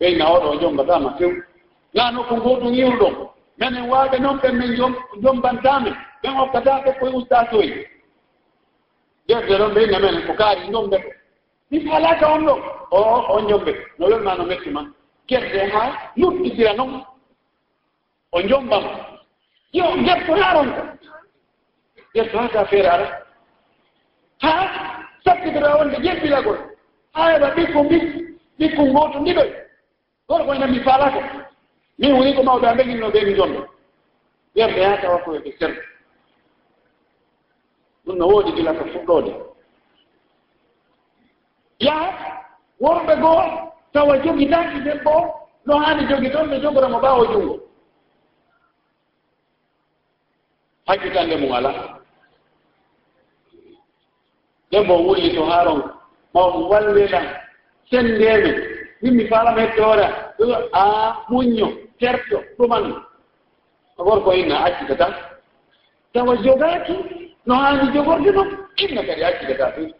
ɓeyna 0.00 0.24
oɗo 0.34 0.60
jom 0.60 0.72
mbaɗama 0.74 1.14
few 1.18 1.30
laano 1.94 2.22
ko 2.28 2.34
ngoɗum 2.36 2.72
yiwɗon 2.74 3.14
menen 3.58 3.88
waaɓe 3.90 4.18
noon 4.18 4.38
ɓen 4.42 4.54
min 4.58 4.76
jombantame 5.22 5.90
ɓen 6.22 6.32
hokkatake 6.38 6.90
koye 6.98 7.12
ustatoyi 7.14 7.86
defde 9.28 9.54
ɗon 9.58 9.74
ɓeyna 9.74 9.98
menen 9.98 10.26
ko 10.26 10.32
kaari 10.34 10.70
jombe 10.72 10.96
ɓe 10.98 11.10
mi 11.70 11.78
haalaka 11.88 12.26
on 12.34 12.44
ɗo. 12.46 12.54
O 12.90 12.98
on 13.36 13.48
jombe 13.48 13.72
no 13.98 14.06
welma 14.06 14.34
no 14.34 14.44
mettima 14.44 14.82
gerde 15.28 15.70
ha 15.72 16.10
luttidira 16.16 16.72
noon 16.74 17.04
o 18.32 18.40
jombam 18.48 18.84
yo 19.72 19.84
gertonaron 20.04 20.68
ko 20.74 20.82
gerto 22.14 22.38
ha 22.38 22.48
ka 22.48 22.64
feere 22.64 22.88
ara 22.88 23.06
ha 24.42 24.52
sakkidira 25.24 25.76
wonde 25.76 25.96
jeɓɓilagol 26.04 26.58
ha 27.14 27.22
heɓa 27.32 27.48
ɓikku 27.56 27.82
mbi 27.84 27.96
ɓikku 28.58 28.82
ngoto 28.90 29.18
ndiɗoy 29.20 29.50
kono 30.30 30.44
kono 30.46 30.60
tan 30.60 30.70
mi 30.70 30.80
faala 30.86 31.06
min 31.98 32.12
woni 32.14 32.34
ko 32.36 32.42
mawɓe 32.42 32.66
a 32.68 32.74
mbeginno 32.74 33.10
ɓe 33.14 33.20
mi 33.26 33.34
jonno 33.38 33.60
ɓen 34.54 34.70
ɓe 34.74 34.80
yaa 34.82 35.00
tawa 35.02 35.18
koyeɓe 35.24 35.50
serɗe 35.58 35.82
ɗum 38.06 38.16
no 38.18 38.26
woodi 38.28 38.52
gila 38.56 38.72
ko 38.78 38.84
fuɗɗoode. 38.92 39.32
Yaa 41.80 42.06
worɓe 42.80 43.14
goo 43.22 43.42
tawa 43.92 44.18
jogitaaki 44.24 44.78
debbo 44.84 45.14
no 45.66 45.78
haani 45.78 46.06
jogi 46.08 46.30
toon 46.30 46.48
ɓe 46.50 46.60
jogoramo 46.62 46.98
ɓaawo 47.02 47.24
junngo. 47.32 47.54
Hakkitande 50.86 51.36
mum 51.40 51.52
alaa. 51.52 51.98
Debbo 54.70 54.94
wulli 55.06 55.34
to 55.34 55.42
haaron 55.44 55.82
mawɗo 56.34 56.68
wallilan 56.70 57.26
senndeemen 57.90 58.69
yimmi 59.02 59.28
faalama 59.28 59.60
hette 59.60 59.80
hoore 59.82 60.06
a 60.72 61.16
muñño 61.28 61.68
terto 61.98 62.42
ɗuman. 62.58 63.02
Gorko 63.98 64.32
inna 64.32 64.64
accita 64.64 64.96
tan. 64.96 65.12
Tawa 66.12 66.36
jogaaki 66.36 67.20
no 67.46 67.54
haani 67.54 67.92
jogorde 67.94 68.30
noon 68.32 68.48
inna 68.76 69.02
kadi 69.06 69.24
accitata 69.24 69.72
fi 69.72 69.94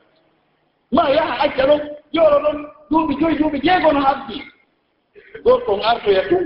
ma 0.92 1.08
yaha 1.10 1.34
acca 1.44 1.66
ɗon 1.66 1.80
jooɗo 2.14 2.38
ɗon 2.44 2.56
duuɓi 2.90 3.14
joyi 3.20 3.36
duuɓi 3.38 3.58
jeegono 3.64 4.00
abdi 4.10 4.36
gorko 5.44 5.72
on 5.72 5.82
artoya 5.82 6.22
tu 6.28 6.36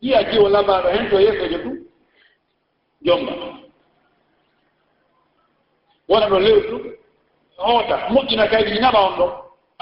yiya 0.00 0.22
jiwo 0.30 0.48
labaaɗo 0.48 0.88
hen 0.88 1.10
to 1.10 1.16
yeesojo 1.20 1.58
tu 1.64 1.70
jomba 3.06 3.32
wona 6.08 6.26
ɗo 6.30 6.38
lewru 6.38 6.78
tu 6.78 6.90
hoota 7.56 7.96
moƴƴina 8.12 8.48
kaydi 8.50 8.80
ñaɓa 8.80 9.00
on 9.06 9.16
ɗon 9.18 9.32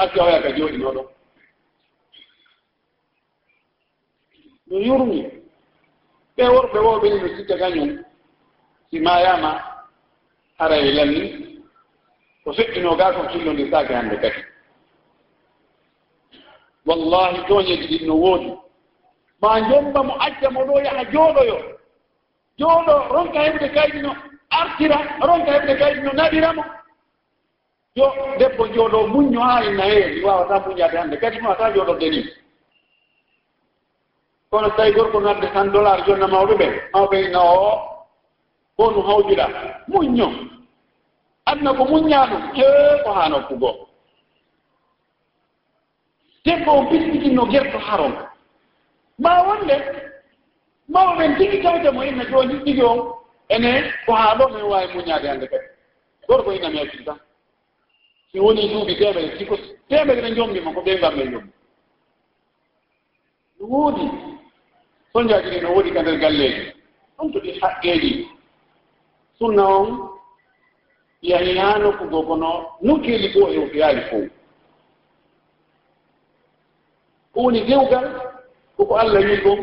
aske 0.02 0.20
oya 0.20 0.42
ka 0.42 0.50
jooɗino 0.56 0.90
ɗo 0.96 1.02
no 4.70 4.76
yurmi 4.86 5.20
ɓe 6.36 6.44
worɓe 6.54 6.78
wo 6.86 7.00
ɓeni 7.02 7.16
no 7.20 7.28
sitta 7.36 7.54
kañum 7.60 7.90
si 8.90 9.00
mayama 9.00 9.50
e 10.58 10.92
lanni 10.96 11.20
ko 12.44 12.52
feƴƴino 12.52 12.96
ga 12.96 13.12
ko 13.12 13.22
killonde 13.28 13.70
saake 13.70 13.94
hannde 13.94 14.16
kadi. 14.20 14.40
Wallahi 16.86 17.44
tooñeji 17.48 17.86
ɗin 17.88 18.06
no 18.06 18.14
woodi. 18.14 18.50
Ma 19.42 19.60
jomba 19.68 20.02
mo 20.02 20.14
acca 20.20 20.50
mo 20.50 20.64
ɗo 20.66 20.80
yaha 20.84 21.04
jooɗoyo. 21.12 21.56
Jooɗo 22.58 22.92
ronka 23.14 23.38
heɓde 23.40 23.68
kayɗino 23.74 24.10
artira 24.50 24.96
ronka 25.28 25.50
heɓde 25.52 25.74
kayɗino 25.78 26.12
naɗiramo 26.12 26.62
yo 27.94 28.06
debbo 28.38 28.66
jooɗo 28.74 29.06
muñño 29.12 29.40
haa 29.40 29.62
e 29.62 29.66
inna 29.70 29.84
hee 29.84 30.14
mi 30.14 30.20
wawata 30.24 30.66
muñade 30.66 30.96
hannde. 30.98 31.16
Kadi 31.16 31.36
mi 31.40 31.46
wawata 31.46 31.72
jooɗorde 31.74 32.10
ni 32.10 32.20
kono 34.50 34.68
tawi 34.70 34.92
gorko 34.92 35.20
nadde 35.20 35.46
tan 35.52 35.72
dollar 35.72 36.04
jonna 36.06 36.26
mawɓe 36.26 36.54
ɓe 36.60 36.66
mawɓe 36.92 37.28
no 37.32 37.40
o 37.42 37.70
ko 38.76 38.90
no 38.90 39.00
hawjira. 39.02 39.46
Muñño 39.88 40.26
adna 41.46 41.74
ko 41.74 41.84
muñña 41.84 42.26
ɗum 42.30 42.42
e 42.54 43.02
ko 43.04 43.10
haa 43.12 43.28
nokkugoo 43.28 43.88
debbo 46.44 46.70
o 46.72 46.82
biskitinno 46.90 47.44
gerto 47.50 47.78
haron. 47.78 48.14
Ma 49.18 49.42
wonde? 49.46 49.76
Mawɓen 50.88 51.36
tigi 51.36 51.62
tawde 51.62 51.90
mo 51.90 52.02
inna 52.02 52.24
jooni 52.30 52.54
ɗigi 52.64 52.82
on 52.82 52.98
ene 53.48 53.92
ko 54.06 54.12
haa 54.14 54.34
ɗo 54.38 54.48
min 54.48 54.62
waawi 54.70 54.94
muñaade 54.94 55.28
hannde 55.28 55.46
kadi. 55.48 55.66
Gorko 56.28 56.52
inna 56.52 56.68
mi 56.70 56.74
meetin 56.78 57.04
tan. 57.04 57.18
so 58.32 58.42
woni 58.44 58.68
duuɓi 58.68 58.94
temere 58.98 59.38
siko 59.38 59.56
temere 59.88 60.20
ne 60.22 60.34
jomdima 60.36 60.72
ko 60.74 60.80
ɓe 60.80 61.00
gamɓe 61.00 61.22
jomdi 61.32 61.52
no 63.60 63.66
woodi 63.66 64.04
soñjaaji 65.12 65.48
ɗi 65.50 65.60
no 65.62 65.72
woodi 65.74 65.90
ka 65.94 66.02
nder 66.02 66.18
galleji 66.18 66.72
ɗum 67.18 67.32
to 67.32 67.38
ɗi 67.40 67.58
haqqeeji. 67.60 68.28
Sunna 69.38 69.64
on 69.66 70.08
yahi 71.22 71.58
haa 71.58 71.78
nokkugo 71.78 72.22
kono 72.22 72.50
nokkeeli 72.82 73.28
goo 73.32 73.48
e 73.48 73.78
yaali 73.78 74.00
fof 74.10 74.24
ko 77.32 77.40
woni 77.42 77.60
dewgal 77.66 78.06
koko 78.76 78.94
allah 78.96 79.20
wi 79.24 79.36
kon 79.42 79.60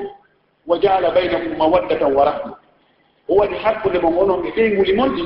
wa 0.68 0.78
jaala 0.80 1.12
baynakum 1.12 1.58
mawaddatan 1.58 2.14
wa 2.16 2.26
rahma. 2.26 2.58
O 3.30 3.36
waɗi 3.36 3.56
hakkunde 3.64 4.00
mon 4.02 4.18
onon 4.18 4.46
e 4.46 4.52
ɗeyguli 4.52 4.94
mon 4.94 5.10
ɗi 5.16 5.24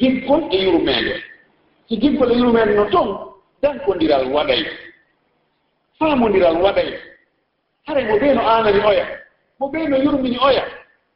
hikkon 0.00 0.50
e 0.52 0.64
yurmeende. 0.64 1.33
si 1.88 1.96
gibbal 2.00 2.32
mumen 2.36 2.74
no 2.76 2.84
toon 2.90 3.08
dankodiral 3.62 4.24
waɗay. 4.32 4.62
Faamodiral 5.98 6.56
waɗay. 6.62 6.88
Haray 7.86 8.04
mo 8.04 8.16
ɓee 8.18 8.34
no 8.34 8.40
aanani 8.42 8.80
oya 8.90 9.06
mo 9.58 9.66
ɓee 9.72 9.88
no 9.88 9.96
yurmini 9.96 10.38
oya 10.38 10.64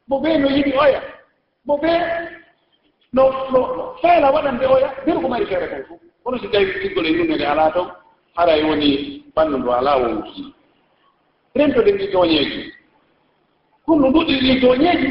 mo 0.07 0.19
ɓee 0.19 0.37
no 0.37 0.47
yiɗi 0.49 0.73
oya 0.77 1.01
mo 1.65 1.77
ɓee 1.77 1.99
no 3.13 3.23
no 3.51 3.59
feela 4.01 4.31
waɗande 4.31 4.65
oya 4.65 4.89
ndeno 5.03 5.21
ko 5.21 5.27
mari 5.27 5.45
feere 5.45 5.67
kon 5.67 5.83
fof 5.87 5.99
kono 6.23 6.37
si 6.39 6.47
tawi 6.51 6.65
kiggol 6.81 7.05
e 7.05 7.11
yurmede 7.11 7.45
alaa 7.45 7.71
toon 7.71 7.89
haray 8.35 8.63
woni 8.63 8.89
ɓanndu 9.35 9.57
ndu 9.57 9.71
alaa 9.71 9.97
wonki 9.97 10.53
rentoɗen 11.55 11.97
ɗi 11.97 12.07
tooñeeji. 12.11 12.73
Kono 13.85 14.07
ɗuɗi 14.13 14.33
ɗi 14.41 14.61
tooñeeji. 14.61 15.09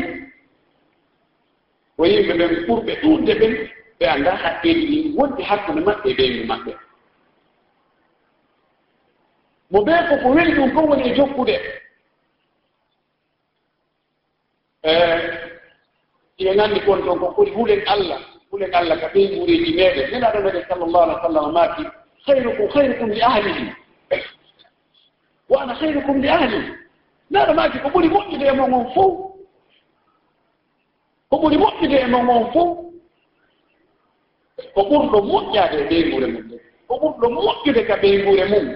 Ko 1.97 2.05
yimɓe 2.07 2.33
ɓen 2.39 2.53
ɓurɓe 2.67 2.93
ɗuurde 3.03 3.33
ɓen 3.41 3.53
ɓe 3.99 4.07
annda 4.07 4.33
haqqeeji 4.43 4.87
ɗi 4.91 4.99
wonɗi 5.17 5.43
hakkunde 5.43 5.81
maɓɓe 5.87 6.09
e 6.11 6.15
ɓeygu 6.19 6.45
maɓɓe. 6.51 6.73
Mo 9.71 9.79
ɓee 9.87 10.01
ko 10.09 10.15
ko 10.23 10.29
weli 10.35 10.53
ɗum 10.57 10.71
kon 10.75 10.89
woni 10.89 11.03
e 11.11 11.15
jokkude. 11.17 11.57
E, 14.83 14.93
ina 16.39 16.53
nganndi 16.55 16.81
kon 16.81 17.03
toon 17.05 17.19
ko 17.19 17.27
kori 17.37 17.51
hulen 17.51 17.83
allah 17.87 18.21
hulen 18.51 18.75
allah 18.75 19.01
ka 19.01 19.09
ɓey 19.15 19.27
guureji 19.37 19.75
meɗen 19.77 20.11
nelaɗo 20.11 20.39
meɗen 20.45 20.65
sallllahu 20.69 21.05
alih 21.05 21.17
w 21.17 21.23
sallam 21.23 21.53
maaki 21.53 21.83
hayrukum 22.27 22.69
hayrukum 22.75 23.11
li 23.11 23.21
ahlihi. 23.23 23.73
Wa 25.49 25.63
ana 25.63 25.75
hayrukum 25.75 26.21
li 26.23 26.29
ahli 26.29 26.61
naɗo 27.31 27.55
maaki 27.55 27.79
ko 27.79 27.89
ɓuri 27.89 28.09
moƴƴude 28.09 28.47
e 28.47 28.53
mon 28.53 28.73
on 28.73 28.85
fof 28.95 29.13
ko 31.31 31.37
ɓuri 31.37 31.57
moƴƴude 31.59 31.97
e 32.05 32.07
mon 32.07 32.29
on 32.29 32.53
fof 32.53 32.88
ko 34.74 34.82
ɓurɗo 34.90 35.18
moƴƴaade 35.22 35.76
e 35.82 35.88
ɓeygure 35.90 36.28
mum 36.28 36.44
ɗe 36.50 36.58
ko 36.88 36.94
ɓurɗo 37.02 37.28
moƴƴude 37.30 37.82
ka 37.88 37.96
ɓeygure 38.02 38.46
mum 38.50 38.68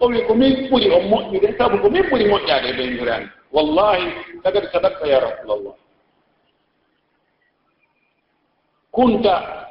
o 0.00 0.06
wi 0.08 0.22
ko 0.26 0.34
min 0.34 0.68
ɓuri 0.70 0.90
on 0.96 1.08
moƴƴude 1.10 1.56
sabu 1.58 1.78
ko 1.82 1.90
min 1.90 2.02
ɓuri 2.02 2.24
moƴƴaade 2.30 2.66
e 2.68 2.72
ɓeygure 2.72 3.10
an 3.12 3.30
wallahi 3.52 4.04
tagadi 4.42 4.66
sadakta 4.72 5.06
ya 5.06 5.20
rasulallah 5.20 5.74
kunta 8.92 9.66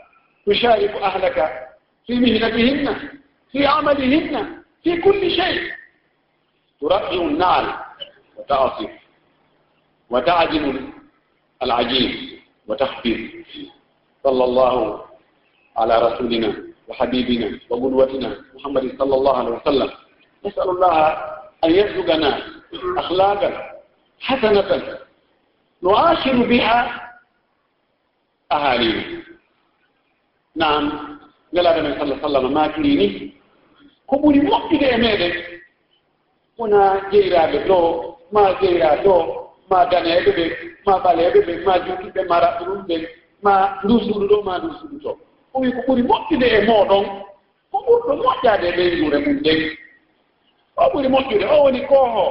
tushariku 0.46 0.98
ahlaka 1.04 1.46
fi 2.06 2.14
mihnatihinna 2.20 2.94
fi 3.52 3.66
amalihinna 3.66 4.64
في 4.84 5.02
كل 5.02 5.32
شيء 5.32 5.72
ترقع 6.82 7.12
النعل 7.14 7.74
وتعصف 8.38 8.90
وتعجن 10.10 10.92
العجين 11.64 12.40
وتخفير 12.68 13.46
صلى 14.25 14.45
الله 14.45 15.05
على 15.77 15.95
رسولنا 16.07 16.51
وحبيبنا 16.89 17.59
وقدوتنا 17.71 18.31
محمد 18.55 18.85
صلى 18.99 19.15
الله 19.15 19.37
عليه 19.39 19.51
وسلم 19.51 19.91
نسأل 20.47 20.71
الله 20.71 20.97
أن 21.65 21.71
يرزقنا 21.71 22.43
أخلاقا 22.99 23.51
حسنة 24.21 24.99
نعاشر 25.83 26.37
بها 26.47 26.79
أهالينا 28.53 29.05
نعم 30.57 30.85
نلعب 31.55 31.79
من 31.79 31.93
صلى 31.99 32.03
الله 32.03 32.17
عليه 32.25 32.39
وسلم 32.39 32.55
ما 32.55 32.67
كريني 32.67 33.33
كبولي 34.11 34.41
مؤكد 34.41 34.83
أميرك 34.85 35.63
هنا 36.61 37.11
جيرا 37.11 37.47
بدو 37.47 38.15
ما 38.33 38.45
جيرا 38.61 38.95
دو 39.05 39.17
ما 39.71 39.85
دانا 39.85 40.17
يببك 40.19 40.53
ما 40.87 40.99
بالا 40.99 41.23
يببك 41.29 41.67
ما 41.67 41.77
جوكي 41.79 42.09
بمارا 42.11 42.47
قلوب 42.59 42.91
ma 43.43 43.79
ndu 43.85 44.01
suudu 44.01 44.27
ɗo 44.29 44.43
ma 44.47 44.59
ndusuɗu 44.59 44.97
to. 45.03 45.11
O 45.55 45.61
wi 45.61 45.73
ko 45.73 45.81
ɓuri 45.87 46.03
moƴƴude 46.03 46.47
e 46.47 46.61
mooɗon 46.67 47.05
ko 47.71 47.77
ɓurɗo 47.87 48.13
moƴƴaade 48.23 48.67
e 48.69 48.73
ɓeyndure 48.77 49.19
mum 49.25 49.37
nden 49.41 49.61
o 50.77 50.85
ɓuri 50.93 51.09
moƴƴude 51.09 51.45
o 51.55 51.63
woni 51.63 51.81
kooho. 51.89 52.27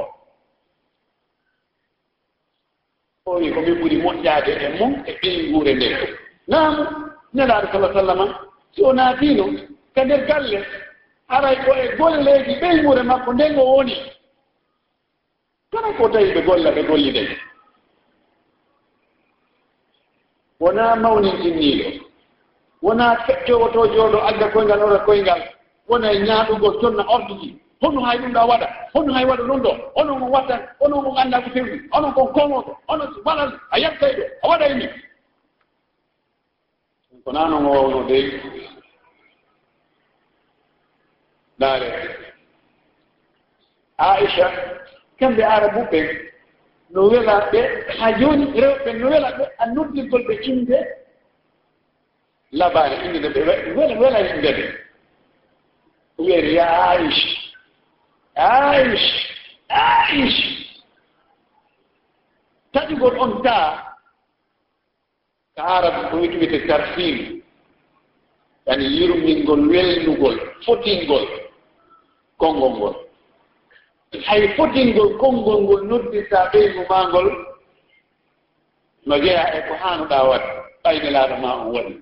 O 3.26 3.32
wi 3.40 3.50
ko 3.54 3.60
min 3.60 3.74
ɓuri 3.80 3.96
moƴƴaade 4.04 4.52
e 4.64 4.68
mum 4.78 4.92
e 5.06 5.12
ɓeyngure 5.20 5.72
nden 5.74 5.94
naamu 6.48 6.82
nelaaɗo 7.34 7.66
sala 7.72 7.92
sallama 7.92 8.26
si 8.74 8.82
o 8.84 8.92
naatiino 8.92 9.44
ka 9.94 10.04
nder 10.04 10.26
galle 10.26 10.58
aray 11.28 11.56
ko 11.64 11.70
e 11.74 11.96
golleeji 11.96 12.52
ɓeyngure 12.60 13.02
makko 13.02 13.32
nden 13.32 13.58
o 13.58 13.64
woni. 13.76 13.96
Kala 15.72 15.92
ko 15.96 16.08
tawi 16.08 16.32
ɓe 16.34 16.40
golla 16.46 16.70
ɓe 16.72 16.82
golli 16.88 17.10
nden 17.10 17.28
wona 20.60 20.96
mawnin 20.96 21.36
jinniiɗo. 21.42 22.04
Wona 22.82 23.16
fettowo 23.26 23.68
to 23.72 23.80
jooɗo 23.94 24.18
adda 24.28 24.48
koyngal 24.52 24.82
ora 24.82 24.98
koyngal. 25.06 25.42
Wona 25.88 26.12
e 26.12 26.18
ñaaɗugol 26.26 26.80
tonna 26.80 27.04
ordiji 27.14 27.60
hono 27.80 28.00
hay 28.04 28.18
ɗum 28.18 28.32
ɗa 28.32 28.44
waɗa? 28.46 28.66
Hono 28.94 29.12
hay 29.12 29.24
waɗa 29.24 29.42
ɗum 29.48 29.62
ɗo? 29.62 29.70
Onon 29.94 30.22
on 30.22 30.30
wattan 30.30 30.60
onon 30.80 31.06
on 31.06 31.16
annda 31.18 31.40
ko 31.42 31.50
fewni? 31.50 31.80
Onon 31.92 32.12
kon 32.14 32.26
komoɗo 32.32 32.76
onon 32.88 33.08
waɗan 33.24 33.50
a 33.70 33.78
yattay 33.78 34.12
ɗo? 34.16 34.22
A 34.42 34.48
waɗa 34.48 34.74
ni? 34.74 34.86
Ko 37.24 37.32
naa 37.32 37.48
noon 37.48 37.66
o 37.66 37.70
wawno 37.72 38.02
dey. 38.08 38.24
Ɗaare 41.60 41.88
aicha 43.98 44.46
kamɓe 45.18 45.42
arabu 45.44 45.80
ɓen 45.90 46.06
no 46.90 47.08
wela 47.10 47.50
ɓe 47.52 47.60
haa 47.98 48.12
jooni 48.18 48.44
rewɓe 48.60 48.92
no 49.00 49.08
wela 49.10 49.30
ɓe 49.38 49.44
a 49.58 49.66
noddirgol 49.74 50.22
ɓe 50.28 50.34
inde 50.50 50.78
labaare. 52.52 52.96
Inde 53.06 53.18
no 53.20 53.28
ɓe 53.34 53.40
wela 53.76 53.94
welani 54.00 54.30
inde 54.36 54.48
e 54.48 54.52
ɓe 54.56 54.64
o 56.18 56.22
wiyani 56.24 56.54
ya 56.54 56.66
aicha 56.90 57.28
aicha 58.34 59.16
aicha 59.68 60.48
taƴugol 62.72 63.18
on 63.20 63.42
taa 63.42 63.96
ko 65.56 65.62
arab 65.62 66.10
ko 66.10 66.16
wiyete 66.16 66.66
tarfil 66.66 67.42
yani 68.66 68.84
yirmingol 68.96 69.62
welnugol 69.68 70.36
fotingol 70.64 71.26
konngol 72.38 72.72
ngol. 72.76 73.07
hay 74.26 74.48
fotingol 74.56 75.18
konngol 75.20 75.58
ngol 75.62 75.82
noddirta 75.88 76.38
ɓeygu 76.52 76.82
ma 76.88 76.98
ngol 77.08 77.28
no 79.06 79.14
jeya 79.24 79.44
e 79.56 79.60
ko 79.68 79.74
haanuɗaa 79.82 80.24
waɗ 80.30 80.42
ɓayde 80.84 81.08
laaɗo 81.10 81.36
ma 81.42 81.50
on 81.60 81.72
waɗi. 81.74 81.94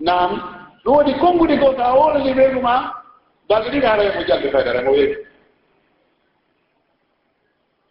Nam 0.00 0.30
ɗum 0.84 0.94
woni 0.96 1.12
konngude 1.20 1.56
goo 1.60 1.72
so 1.76 1.82
a 1.82 1.94
woolani 1.98 2.32
ɓeygu 2.34 2.60
ma 2.62 2.74
balɗe 3.48 3.68
ɗiɗi 3.70 3.86
haɗa 3.86 4.02
hemo 4.02 4.22
jalde 4.28 4.50
faydara 4.52 4.82
mo 4.84 4.90
weeti 4.92 5.16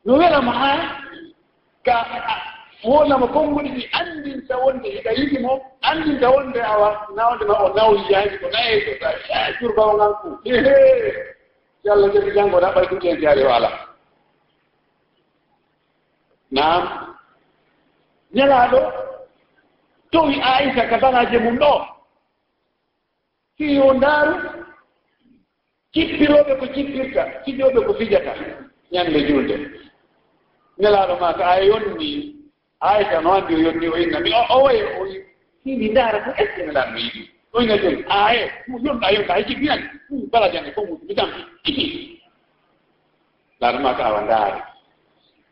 no 0.06 0.13
welama 0.18 0.52
haa 0.52 0.80
ka 1.86 1.96
wonama 2.84 3.28
konnguɗi 3.28 3.69
ɗi 3.76 3.84
anndinta 4.00 4.58
wonde 4.58 4.88
e 4.89 4.96
hiɗa 4.98 5.12
yiɗi 5.12 5.38
mo 5.41 5.54
anndinta 5.82 6.30
wonde 6.30 6.60
e 6.60 6.62
awa 6.74 7.08
nawde 7.15 7.46
ma 7.46 7.54
o 7.63 7.67
nawyiyaani 7.76 8.38
ko 8.41 8.48
nayeeɗota 8.54 9.10
jurbawa 9.60 9.93
ngan 9.98 10.13
ku 10.22 10.28
ehe 10.52 10.76
si 11.82 11.89
allah 11.89 12.12
jagi 12.13 12.32
janngo 12.36 12.60
ɗa 12.62 12.69
ɓay 12.76 12.86
ɗuɗi 12.89 13.22
jaari 13.22 13.43
o 13.43 13.50
alaa 13.54 13.78
nam 16.52 16.84
ñalaaɗo 18.36 18.80
towi 20.12 20.36
aissa 20.41 20.88
ka 20.89 20.98
banaje 20.98 21.38
mum 21.39 21.58
ɗo 21.60 21.72
fiyo 23.58 23.93
ndaaru 23.93 24.36
cippirooɓe 25.93 26.54
ko 26.60 26.65
cippirta 26.74 27.22
fijooɓe 27.46 27.80
ko 27.88 27.93
fijata 27.93 28.34
ñannde 28.91 29.19
julde 29.28 29.56
ñalaaɗo 30.82 31.15
maa 31.22 31.34
ka 31.38 31.46
a 31.48 31.62
yonni 31.63 32.42
ayta 32.89 33.22
no 33.22 33.32
anndi 33.38 33.56
o 33.56 33.60
yonni 33.65 33.88
o 33.88 33.98
inna 34.04 34.19
mi 34.19 34.32
o 34.56 34.58
way 34.65 34.80
o 35.00 35.06
hini 35.65 35.89
ndaara 35.91 36.19
ko 36.26 36.30
est 36.41 36.50
ce 36.56 36.62
que 36.62 36.91
mi 36.93 37.02
yiɗi 37.02 37.22
o 37.54 37.62
inna 37.62 37.78
joni 37.78 38.04
aye 38.10 38.52
mo 38.67 38.78
yonɗa 38.86 39.08
yonɗa 39.15 39.34
hay 39.34 39.43
jibbinani 39.48 39.84
ɗum 40.10 40.30
bala 40.32 40.50
jande 40.54 40.72
fof 40.76 40.88
mu 40.89 40.98
mi 41.08 41.15
tampi 41.15 41.41
iti 41.69 41.86
laatuma 43.62 43.93
ko 43.98 44.02
awa 44.04 44.22
ndaare 44.22 44.60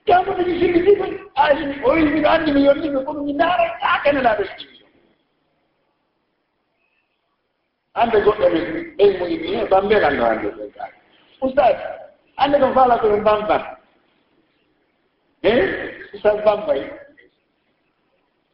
jamoto 0.07 0.43
mi 0.47 0.59
sirri 0.59 0.79
ɗi 0.85 0.93
koy 0.99 1.11
aayimi 1.35 1.75
o 1.85 1.93
wi 1.93 2.01
miɗo 2.13 2.27
anndi 2.29 2.51
mi 2.51 2.65
yonnimi 2.65 3.05
ko 3.05 3.11
ɗum 3.13 3.25
mi 3.25 3.33
ndaara 3.33 3.65
aakene 3.81 4.21
laaɗo 4.21 4.43
yiɗi 4.43 4.81
annde 7.93 8.17
goɗɗo 8.25 8.49
men 8.53 8.65
ɓey 8.97 9.09
muɗum 9.19 9.53
eh, 9.53 9.61
e 9.63 9.67
bambel 9.71 10.03
anndo 10.05 10.25
annde 10.25 10.49
ɗen 10.57 10.71
kaake. 10.75 10.95
Oustad 11.41 11.75
annde 12.37 12.57
ko 12.59 12.67
faala 12.75 12.95
koɓe 13.01 13.17
mbamban 13.21 13.61
e 15.43 15.49
eh? 15.49 15.61
oustad 16.13 16.43
bambay 16.45 16.81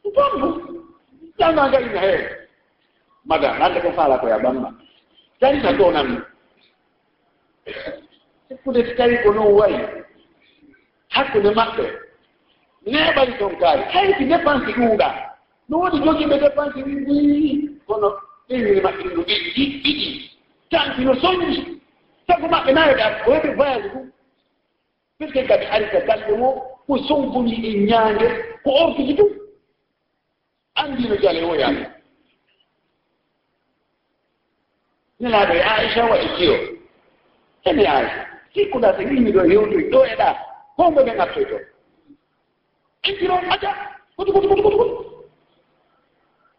Tontu. 0.02 0.78
jalma 1.38 1.62
ada 1.62 1.78
hee 1.78 1.98
hei. 1.98 2.26
Maka 3.24 3.80
ko 3.82 3.92
faala 3.92 4.18
kau 4.18 4.28
ya 4.28 4.38
bamba. 4.38 4.74
Jadi 5.40 5.62
satu 5.62 5.82
orang. 5.88 6.24
Kuda 8.64 8.80
sekali 8.88 9.16
kuno 9.22 9.54
wai. 9.54 9.76
Haku 11.14 11.38
ne 11.40 11.50
makke. 11.54 11.86
Ne 12.86 13.12
bali 13.14 13.32
tonkari. 13.38 13.82
Hai 13.92 14.14
ti 14.18 14.24
depansi 14.26 14.72
kuda. 14.74 15.08
Nuwadi 15.68 16.00
jogi 16.02 16.26
be 16.26 16.36
depansi 16.40 16.82
windi. 16.82 17.78
Kono 17.86 18.18
ini 18.48 18.80
maɓɓe 18.80 19.14
ɗo 19.14 19.22
ɗiɗi 19.28 19.50
ɗiɗi 19.54 19.78
gidi. 19.84 20.08
Tanti 20.70 21.04
no 21.04 21.14
soñi 21.14 21.80
sago 22.26 22.46
maɓɓe 22.48 22.72
nayo 22.72 22.94
ko 23.24 23.30
webe 23.30 23.54
voyage 23.54 23.88
ku. 23.92 24.00
Piske 25.18 25.46
kadi 25.46 25.66
arita 25.66 26.00
galɗe 26.06 26.36
mo. 26.38 26.50
Kusunguni 26.88 27.52
inyange. 27.52 28.26
Ku 28.64 28.70
orkiji 28.70 29.14
tu. 29.16 29.47
individual 30.86 31.36
yo 31.36 31.54
yaade 31.54 31.84
nelaaɗo 35.20 35.52
e 35.54 35.62
aicha 35.62 36.02
waɗi 36.10 36.28
kiyo. 36.36 36.56
Emi 37.68 37.86
aicha 37.86 38.28
sikkuɗa 38.54 38.94
so 38.96 39.02
yimmi 39.02 39.32
ɗo 39.32 39.40
hewtoy 39.50 39.84
ɗo 39.92 40.00
e 40.06 40.14
ɗa 40.16 40.28
hombo 40.76 41.00
ɓe 41.06 41.12
gattoy 41.18 41.44
to 41.50 41.56
intiro 43.08 43.34
e 43.34 43.46
acca 43.54 43.70
kutu 44.16 44.32
kutu 44.32 44.48
kutu 44.48 44.62
kutu 44.62 44.78
kutu. 44.78 44.94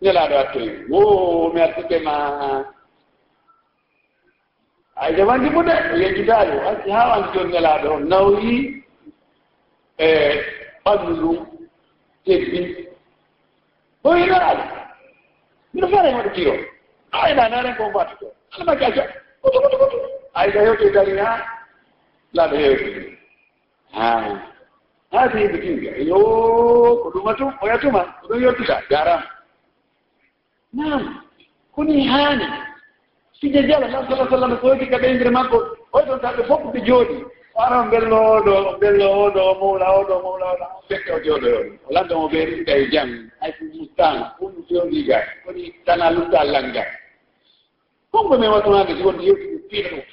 Nelaɗo 0.02 0.36
attoy 0.44 0.68
wo 0.90 1.00
mi 1.54 1.62
artike 1.62 2.00
ma. 2.00 2.16
Ayde 4.96 5.24
wandi 5.24 5.50
mo 5.50 5.64
de 5.64 5.74
yejjudaayo 6.02 6.68
anti 6.70 6.90
haa 6.92 7.10
wandi 7.12 7.28
jooni 7.34 7.52
nelaaɗo 7.54 7.88
o 7.96 8.00
nawyi 8.00 8.84
e 9.98 10.08
ɓanndu 10.86 11.12
ndun 11.16 11.38
tebbi 12.26 12.89
o 14.04 14.14
hinoraaɗo 14.16 14.64
mbiɗo 15.74 15.88
fare 15.92 16.10
e 16.10 16.14
maɗo 16.14 16.30
tiro. 16.36 16.54
Ayna 17.12 17.50
naren 17.50 17.76
ko 17.76 17.90
mbata 17.90 18.16
to. 18.20 18.26
Aɗa 18.54 18.64
maki 18.66 18.84
acca 18.86 19.04
koto 19.42 19.62
koto 19.62 19.78
koto 19.78 19.98
ayga 20.34 20.60
hewte 20.62 20.92
dari 20.94 21.18
ha? 21.18 21.32
Laaɗo 22.34 22.56
hewti 22.56 23.18
ha 23.92 24.08
haati 25.12 25.38
yimɓe 25.38 25.60
tinga 25.62 25.92
yo 26.10 26.18
ko 27.04 27.10
ɗuma 27.14 27.34
tum 27.38 27.54
oya 27.62 27.78
tuma 27.80 28.02
ko 28.22 28.28
ɗum 28.28 28.42
yettuta 28.44 28.82
jarama. 28.90 29.24
Nam 30.74 31.22
koni 31.76 32.08
haani? 32.08 32.46
Sije 33.42 33.68
jala 33.68 33.88
lam 33.88 34.08
sala 34.10 34.30
sallam 34.30 34.58
ko 34.60 34.68
yoti 34.68 34.90
ka 34.90 34.98
e 34.98 35.30
makko 35.30 35.58
oy 35.94 36.06
ton 36.06 36.20
taɓe 36.20 36.44
fof 36.48 36.62
ɓe 36.74 36.80
jooɗi. 36.86 37.26
wano 37.60 37.78
mbellowoɗo 37.86 38.54
mbellowoɗo 38.78 39.40
o 39.52 39.54
mawla 39.60 39.88
oɗo 40.00 40.16
mawla 40.24 40.46
oɗo 40.54 40.66
fekke 40.88 41.12
o 41.12 41.20
jooɗoyoɗo 41.26 41.72
o 41.88 41.94
lanndamo 41.96 42.26
ɓe 42.32 42.40
ɗiɗa 42.50 42.74
e 42.82 42.86
jam 42.94 43.10
hay 43.42 43.52
mustana 43.74 44.24
ɗum 44.40 44.54
jooɗiga 44.70 45.18
woni 45.46 45.64
tana 45.86 46.06
lutta 46.16 46.44
langa. 46.54 46.84
Konko 48.12 48.38
min 48.40 48.50
wattonade 48.54 48.92
si 48.98 49.04
wonde 49.06 49.24
yewtiɗo 49.28 49.58
piiɗa 49.70 49.90
ɗum 49.92 50.04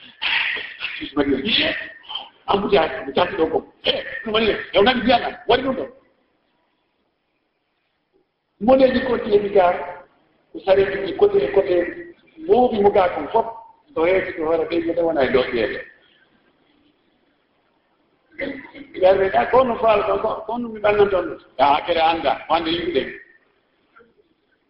maɗio 1.16 1.38
ie 1.50 1.68
ambutiyade 2.50 2.94
mi 3.06 3.12
tartiɗo 3.16 3.44
ko. 3.52 3.58
E 3.84 3.92
ɗum 4.24 4.32
waɗi 4.34 4.46
ew 4.74 4.82
nani 4.82 5.00
mbiyanam 5.00 5.34
waɗi 5.48 5.62
ɗum 5.62 5.76
ɗo. 5.78 5.84
Moneji 8.66 9.00
koteeɗi 9.06 9.48
ga 9.54 9.66
ko 10.52 10.56
saretuji 10.64 11.12
coté 11.18 11.38
coté 11.54 11.74
mo 12.48 12.90
gaa 12.90 13.08
kon 13.14 13.28
fof. 13.32 13.46
To 13.94 14.02
heeti 14.04 14.32
to 14.36 14.42
hoore 14.44 14.64
ɓe 14.70 14.76
mbiɗa 14.82 15.02
wona 15.06 15.22
e 15.24 15.32
dow 15.32 15.44
ƴeeɗe 15.54 15.95
ɓe 19.00 19.28
ɗa 19.32 19.50
ko 19.50 19.64
no 19.64 19.74
faala 19.76 20.02
ɗo 20.06 20.28
ko 20.46 20.58
no 20.58 20.68
mi 20.68 20.80
ɓannanton 20.80 21.24
ɗum. 21.28 21.38
Ya 21.58 21.64
hakkere 21.66 22.00
annda 22.00 22.32
wande 22.48 22.68
yimɓe. 22.70 23.02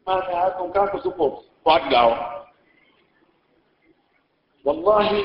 Mata 0.07 0.33
ha 0.37 0.51
kon 0.59 0.71
ka 0.73 0.99
suppo. 1.03 1.43
Ko 1.65 1.71
adduɗa 1.71 2.01
o 2.07 2.37
wallahi 4.67 5.21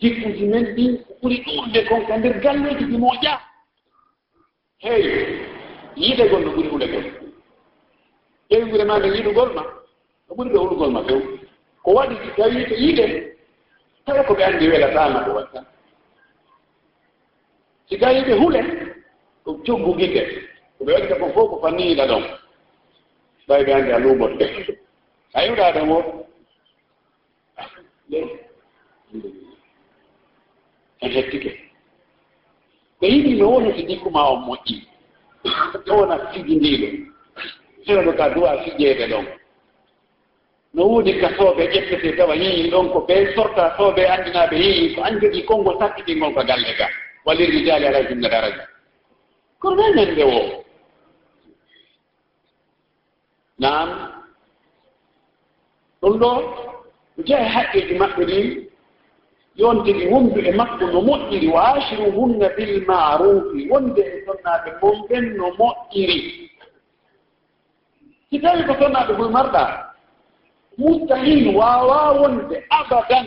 jikkuji 0.00 0.44
men 0.46 0.64
ɗin 0.74 0.96
ko 1.04 1.12
ɓuri 1.22 1.36
ɗuurde 1.44 1.80
kon 1.88 2.06
ka 2.06 2.16
nder 2.18 2.40
galleji 2.40 2.84
ɗi 2.90 2.96
moƴƴa 2.98 3.34
hey 4.78 5.02
yiide 5.96 6.28
gon 6.30 6.44
no 6.44 6.50
ɓuri 6.52 6.68
huɗe 6.68 6.86
gon 6.92 7.04
ƴewi 8.50 8.70
gure 8.70 8.84
ma 8.84 8.98
nde 8.98 9.08
yiɗugol 9.16 9.50
ma 9.54 9.62
no 10.28 10.34
ɓuri 10.36 10.50
ɓe 10.50 10.58
hulugol 10.58 10.90
ma 10.90 11.02
few. 11.06 11.20
Ko 11.84 11.90
waɗi 11.92 12.14
tawi 12.36 12.64
to 12.68 12.74
yiɗe 12.74 13.04
tawa 14.06 14.24
ko 14.24 14.34
ɓe 14.34 14.42
anndi 14.44 14.68
welatama 14.70 15.24
ko 15.24 15.30
waɗi 15.36 15.52
tan. 15.52 15.64
sigayi 17.90 18.22
ɓe 18.26 18.34
hule 18.40 18.60
ko 19.44 19.50
coggu 19.66 19.92
gite 19.98 20.22
ko 20.78 20.84
ɓe 20.84 20.92
waɗita 20.94 21.14
ko 21.20 21.26
fof 21.34 21.48
ko 21.50 21.56
fanniyiɗa 21.62 22.04
ɗon. 22.10 22.24
Ɓawi 23.48 23.64
ɓe 23.66 23.72
anndi 23.74 23.90
a 23.92 23.98
luumot 24.02 24.32
a 25.36 25.44
yiwɗa 25.44 25.84
mo. 25.88 25.98
O 31.02 31.06
en 31.06 31.10
hettike 31.14 31.50
ko 33.00 33.06
yiɗi 33.06 33.32
no 33.38 33.48
wona 33.52 33.70
so 33.76 33.82
jikkuma 33.88 34.22
on 34.32 34.40
moƴƴi. 34.46 34.74
Ɗo 35.86 35.92
wona 35.98 36.16
sigindiɗo 36.32 36.86
sino 37.84 38.12
ka 38.12 38.28
duwa 38.34 38.62
sijeede 38.64 39.06
ɗon. 39.10 39.26
No 40.74 40.82
wuuni 40.86 41.18
ka 41.20 41.28
sooɓe 41.36 41.62
ƴettete 41.72 42.16
tawa 42.16 42.34
yeeyi 42.36 42.70
ɗon 42.70 42.90
ko 42.92 42.98
ɓe 43.08 43.34
sorta 43.34 43.74
sooɓe 43.76 44.02
anndinaaɓe 44.06 44.56
yeeyi 44.56 44.94
ko 44.94 45.02
annjoɗii 45.02 45.44
konngol 45.48 45.78
sakkitingol 45.78 46.34
ko 46.34 46.42
galle 46.44 46.72
ga 46.78 46.88
walirijali 47.24 47.86
ala 47.86 48.02
jumna 48.08 48.28
daraja. 48.28 48.64
Kono 49.58 49.76
nan 49.76 49.94
nan 49.96 50.08
nde 50.12 50.24
wo. 50.24 50.40
Nam 53.58 53.88
ɗum 56.00 56.14
ɗo 56.20 56.30
jehe 57.26 57.44
haqqeji 57.54 57.94
maɓɓe 58.00 58.22
ɗin 58.30 58.46
yontigi 59.60 60.06
wondu 60.12 60.40
e 60.40 60.52
makko 60.58 60.84
no 60.92 61.00
moƴƴiri 61.08 61.48
waasiruhunna 61.54 62.48
bilmarufi 62.56 63.60
wonde 63.70 64.00
e 64.00 64.24
tonnaaɓe 64.26 64.70
mon 64.82 64.96
ɓen 65.08 65.24
no 65.36 65.46
moƴƴiri. 65.58 66.18
Si 68.30 68.36
tawi 68.42 68.62
ko 68.66 68.74
tonnaaɓe 68.80 69.12
marɗa 69.36 69.62
mustahil 70.78 71.56
waawa 71.56 71.98
wonde 72.20 72.56
abadan 72.78 73.26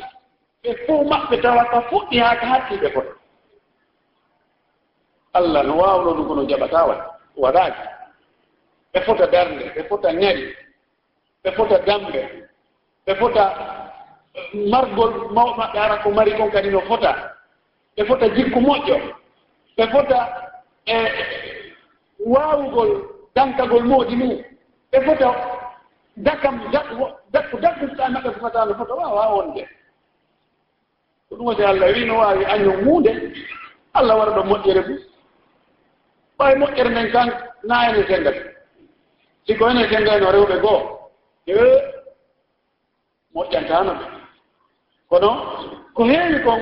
ɓe 0.63 0.69
fof 0.85 1.01
maɓɓe 1.09 1.35
tawata 1.43 1.81
fuɗɗi 1.89 2.17
haa 2.19 2.35
ka 2.39 2.45
hattiiɓe 2.51 2.89
koto 2.93 3.22
allah 5.33 5.63
no 5.63 5.77
waawno 5.77 6.11
ɗum 6.13 6.27
kono 6.27 6.43
jaɓata 6.49 6.85
waɗ 6.87 6.99
waɗaaki. 7.37 7.81
Ɓe 8.93 8.99
fota 9.05 9.27
darnde 9.27 9.65
ɓe 9.75 9.83
fota 9.89 10.09
ŋari 10.13 10.55
ɓe 11.43 11.51
fota 11.51 11.77
dambe 11.85 12.21
ɓe 13.05 13.15
fota 13.19 13.43
eh, 14.35 14.49
margol 14.71 15.11
mawɓe 15.35 15.53
maɓɓe 15.57 15.77
ara 15.79 15.97
ko 16.03 16.09
mari 16.11 16.31
kon 16.37 16.51
kadi 16.51 16.69
no 16.69 16.81
fota. 16.81 17.11
Ɓe 17.97 18.05
fota 18.07 18.29
jikku 18.35 18.59
moƴƴo 18.59 18.97
ɓe 19.77 19.83
fota 19.91 20.19
e 20.85 20.95
waawugol 22.19 22.91
dankagol 23.35 23.83
mooɗi 23.83 24.15
mum 24.15 24.37
ɓe 24.91 25.01
fota 25.05 25.27
dakam 26.17 26.55
dakku 26.71 27.57
dakkuɗa 27.61 28.09
maɓɓe 28.13 28.31
fofata 28.33 28.65
no 28.65 28.73
fota 28.75 28.93
waawa 28.95 29.35
wonde. 29.35 29.67
Ko 31.29 31.35
ɗum 31.35 31.45
wasi 31.47 31.63
allah 31.63 31.89
wi 31.93 32.05
no 32.05 32.17
waawi 32.17 32.45
año 32.45 32.71
muunde 32.85 33.11
allah 33.93 34.17
wara 34.17 34.31
ɗo 34.31 34.43
moƴƴere 34.43 34.83
fuu. 34.85 35.12
ɓay 36.43 36.55
moƴƴere 36.59 36.89
nden 36.89 37.11
kan 37.11 37.29
naayene 37.63 38.03
sengal. 38.07 38.35
Sikko 39.47 39.69
ene 39.69 39.87
sengayno 39.89 40.31
rewɓe 40.31 40.55
goo 40.63 40.79
e 41.47 41.53
moƴƴantano 43.33 43.93
ɓe. 43.99 44.05
Kono 45.09 45.29
ko 45.95 46.03
heewi 46.03 46.43
kon 46.45 46.59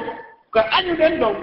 ko 0.54 0.60
añuɗen 0.78 1.20
ɗon 1.20 1.36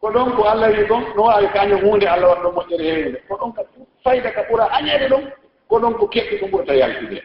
ko 0.00 0.06
ɗon 0.14 0.36
ko 0.36 0.42
allah 0.44 0.68
wi 0.70 0.84
ɗon 0.90 1.02
no 1.16 1.22
waawi 1.22 1.46
ko 1.52 1.58
año 1.58 1.76
huunde 1.82 2.06
allah 2.06 2.28
waɗa 2.30 2.42
ɗon 2.42 2.54
moƴƴere 2.54 2.84
heewide 2.84 3.18
ko 3.28 3.34
ɗon 3.36 3.52
ka 3.56 3.62
fayda 4.04 4.30
ka 4.34 4.42
ɓura 4.48 4.64
añeede 4.76 5.08
ɗon 5.08 5.24
ko 5.68 5.78
ɗon 5.80 5.94
ko 5.98 6.06
keɓɓi 6.06 6.38
ko 6.40 6.46
ɓurata 6.46 6.74
yaltude. 6.74 7.22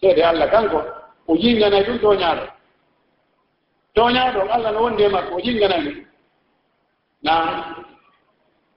Seede 0.00 0.22
allah 0.24 0.50
kanko 0.50 0.82
o 1.28 1.34
yinganay 1.36 1.84
ɗum 1.84 1.98
tooñaaɗo 1.98 2.44
tooñaaɗo 3.94 4.40
allah 4.54 4.72
no 4.72 4.82
wondi 4.82 5.02
e 5.02 5.08
makko 5.08 5.34
o 5.36 5.40
yinganay 5.40 5.80
ɗum. 5.84 6.04
Na 7.22 7.32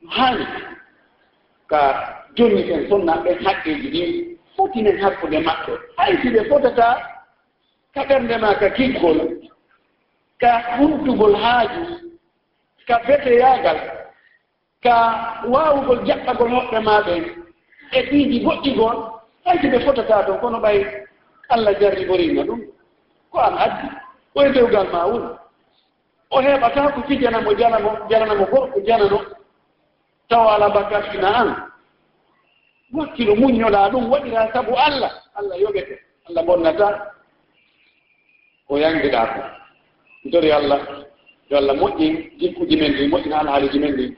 haani 0.10 0.46
ka 1.70 1.82
joni 2.36 2.62
en 2.72 2.90
sonnaɓe 2.90 3.32
haqqeji 3.46 3.90
ɗin 3.94 4.38
fotinen 4.56 4.98
hakkude 5.04 5.40
maɓɓe. 5.40 5.74
Haysi 5.98 6.30
ɓe 6.30 6.42
fotata 6.50 6.88
ka 7.94 8.02
ɓernde 8.10 8.38
ma 8.38 8.56
ka 8.60 8.70
kiggol 8.70 9.20
ka 10.42 10.52
huntugol 10.78 11.36
haaju 11.36 11.84
ka 12.88 12.96
beteyagal 13.08 13.80
ka 14.84 14.96
waawugol 15.52 16.00
jaɓɓagol 16.08 16.50
hoɓɓe 16.56 16.80
ma 16.80 17.02
ɓen 17.06 17.24
e 17.92 18.04
fiiji 18.08 18.40
goɗɗi 18.46 18.72
gon 18.76 18.96
hay 19.46 19.58
ɓe 19.72 19.80
fotata 19.86 20.22
ɗon 20.28 20.40
kono 20.40 20.60
ɓay 20.60 20.78
allah 21.50 21.74
jarriborima 21.80 22.44
ɗum. 22.44 22.62
Ko 23.32 23.40
an 23.40 23.58
addi 23.58 23.88
oye 24.36 24.52
dewgal 24.52 24.88
ma 24.92 25.06
wuro 25.08 25.40
o 26.30 26.42
heɓata 26.42 26.92
ko 26.94 27.02
fijanamo 27.08 27.54
janamo 27.60 27.92
jananamo 28.10 28.46
gorko 28.52 28.80
janano 28.88 29.20
tawa 30.30 30.56
ala 30.56 30.70
bakasina 30.70 31.30
an 31.42 31.50
wakkilo 32.94 33.36
muññoɗa 33.36 33.90
ɗum 33.92 34.10
waɗira 34.12 34.52
sabu 34.54 34.74
allah. 34.76 35.12
Allah 35.36 35.58
yoɓete 35.62 36.00
allah 36.30 36.44
bonnata. 36.46 37.12
O 38.70 38.78
yangiɗa 38.78 39.28
ko 39.34 39.42
dori 40.30 40.52
allah. 40.52 40.80
Yo 41.50 41.58
allah 41.58 41.74
moƴƴin 41.76 42.32
jikkuji 42.40 42.78
men 42.78 42.94
ɗi 42.94 43.08
moƴƴina 43.08 43.40
alhaaliji 43.40 43.80
men 43.80 43.96
ɗi. 43.96 44.18